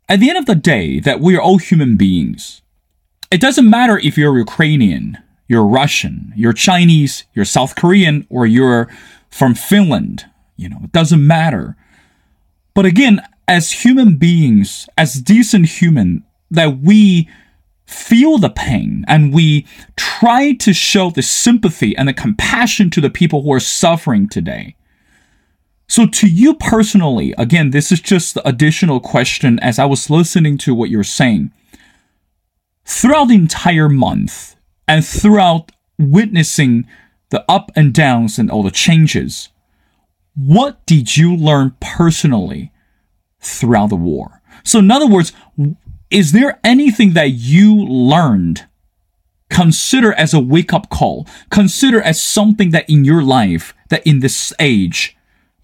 at 0.08 0.20
the 0.20 0.30
end 0.30 0.38
of 0.38 0.46
the 0.46 0.56
day, 0.56 1.00
that 1.00 1.20
we 1.20 1.36
are 1.36 1.42
all 1.42 1.58
human 1.58 1.98
beings. 1.98 2.63
It 3.34 3.42
doesn't 3.42 3.68
matter 3.68 3.98
if 3.98 4.16
you're 4.16 4.38
Ukrainian, 4.38 5.18
you're 5.48 5.66
Russian, 5.66 6.32
you're 6.36 6.54
Chinese, 6.54 7.24
you're 7.34 7.46
South 7.46 7.76
Korean, 7.76 8.28
or 8.30 8.46
you're 8.46 8.88
from 9.32 9.56
Finland. 9.56 10.26
You 10.56 10.70
know, 10.70 10.82
it 10.84 10.92
doesn't 10.92 11.26
matter. 11.26 11.76
But 12.76 12.86
again, 12.86 13.24
as 13.48 13.72
human 13.72 14.18
beings, 14.18 14.88
as 15.00 15.16
decent 15.16 15.66
human, 15.66 16.24
that 16.52 16.82
we 16.82 17.28
feel 17.88 18.38
the 18.38 18.52
pain 18.52 19.04
and 19.08 19.34
we 19.34 19.66
try 19.96 20.54
to 20.54 20.72
show 20.72 21.10
the 21.10 21.24
sympathy 21.24 21.98
and 21.98 22.08
the 22.08 22.14
compassion 22.14 22.92
to 22.92 23.02
the 23.02 23.10
people 23.10 23.42
who 23.42 23.52
are 23.52 23.60
suffering 23.60 24.30
today. 24.30 24.76
So, 25.88 26.06
to 26.06 26.28
you 26.28 26.54
personally, 26.54 27.34
again, 27.40 27.72
this 27.72 27.92
is 27.92 28.00
just 28.00 28.36
the 28.36 28.48
additional 28.48 29.00
question 29.00 29.58
as 29.62 29.80
I 29.80 29.86
was 29.86 30.12
listening 30.12 30.60
to 30.60 30.76
what 30.76 30.92
you're 30.92 31.04
saying. 31.04 31.52
Throughout 32.86 33.30
the 33.30 33.36
entire 33.36 33.90
month 33.90 34.56
and 34.88 35.06
throughout 35.06 35.72
witnessing 35.98 36.88
the 37.30 37.44
up 37.50 37.72
and 37.76 37.94
downs 37.94 38.38
and 38.38 38.52
all 38.52 38.64
the 38.64 38.72
changes, 38.72 39.50
what 40.36 40.86
did 40.86 41.16
you 41.16 41.36
learn 41.36 41.76
personally 41.80 42.72
throughout 43.40 43.90
the 43.90 43.96
war? 43.96 44.42
So, 44.64 44.80
in 44.80 44.92
other 44.92 45.08
words, 45.08 45.34
is 46.10 46.32
there 46.32 46.60
anything 46.64 47.14
that 47.14 47.32
you 47.32 47.76
learned? 47.76 48.66
Consider 49.50 50.14
as 50.14 50.34
a 50.34 50.40
wake 50.40 50.74
up 50.74 50.90
call. 50.90 51.28
Consider 51.50 52.02
as 52.02 52.22
something 52.22 52.72
that 52.72 52.90
in 52.90 53.06
your 53.06 53.22
life, 53.22 53.74
that 53.90 54.06
in 54.06 54.20
this 54.20 54.52
age, 54.60 55.16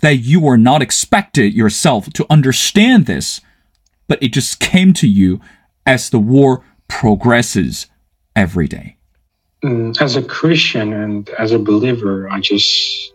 that 0.01 0.17
you 0.17 0.39
were 0.39 0.57
not 0.57 0.81
expected 0.81 1.53
yourself 1.53 2.11
to 2.13 2.25
understand 2.29 3.05
this, 3.05 3.41
but 4.07 4.21
it 4.21 4.33
just 4.33 4.59
came 4.59 4.93
to 4.93 5.07
you 5.07 5.41
as 5.85 6.09
the 6.09 6.19
war 6.19 6.63
progresses 6.89 7.87
every 8.35 8.67
day. 8.67 8.97
Mm, 9.63 9.99
as 10.01 10.15
a 10.15 10.21
Christian 10.21 10.93
and 10.93 11.29
as 11.29 11.51
a 11.53 11.59
believer, 11.59 12.29
I 12.29 12.39
just 12.41 13.13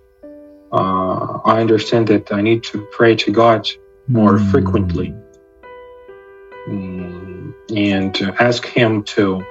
uh, 0.72 1.38
I 1.44 1.60
understand 1.60 2.08
that 2.08 2.32
I 2.32 2.40
need 2.40 2.62
to 2.64 2.86
pray 2.92 3.14
to 3.16 3.30
God 3.30 3.68
more 4.08 4.38
mm. 4.38 4.50
frequently 4.50 5.14
mm, 6.68 7.54
and 7.74 8.20
ask 8.40 8.66
Him 8.66 9.02
to 9.04 9.44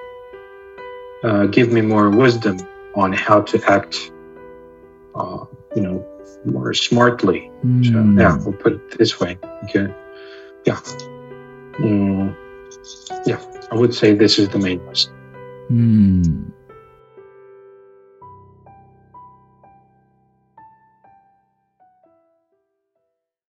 uh, 1.24 1.46
give 1.46 1.72
me 1.72 1.82
more 1.82 2.10
wisdom 2.10 2.58
on 2.96 3.14
how 3.14 3.42
to 3.42 3.62
act, 3.72 4.12
uh, 5.16 5.46
you 5.76 5.82
know, 5.82 6.06
more 6.46 6.74
smartly. 6.74 7.50
Mm. 7.66 7.86
So, 7.86 8.22
yeah, 8.22 8.38
we'll 8.44 8.54
put 8.54 8.74
it 8.74 8.98
this 8.98 9.20
way. 9.20 9.38
Okay. 9.64 9.94
Yeah. 10.66 10.80
Mm, 11.80 12.36
yeah, 13.26 13.42
I 13.74 13.76
would 13.76 13.96
say 13.96 14.14
this 14.14 14.38
is 14.38 14.50
the 14.50 14.60
main 14.60 14.86
lesson. 14.86 16.53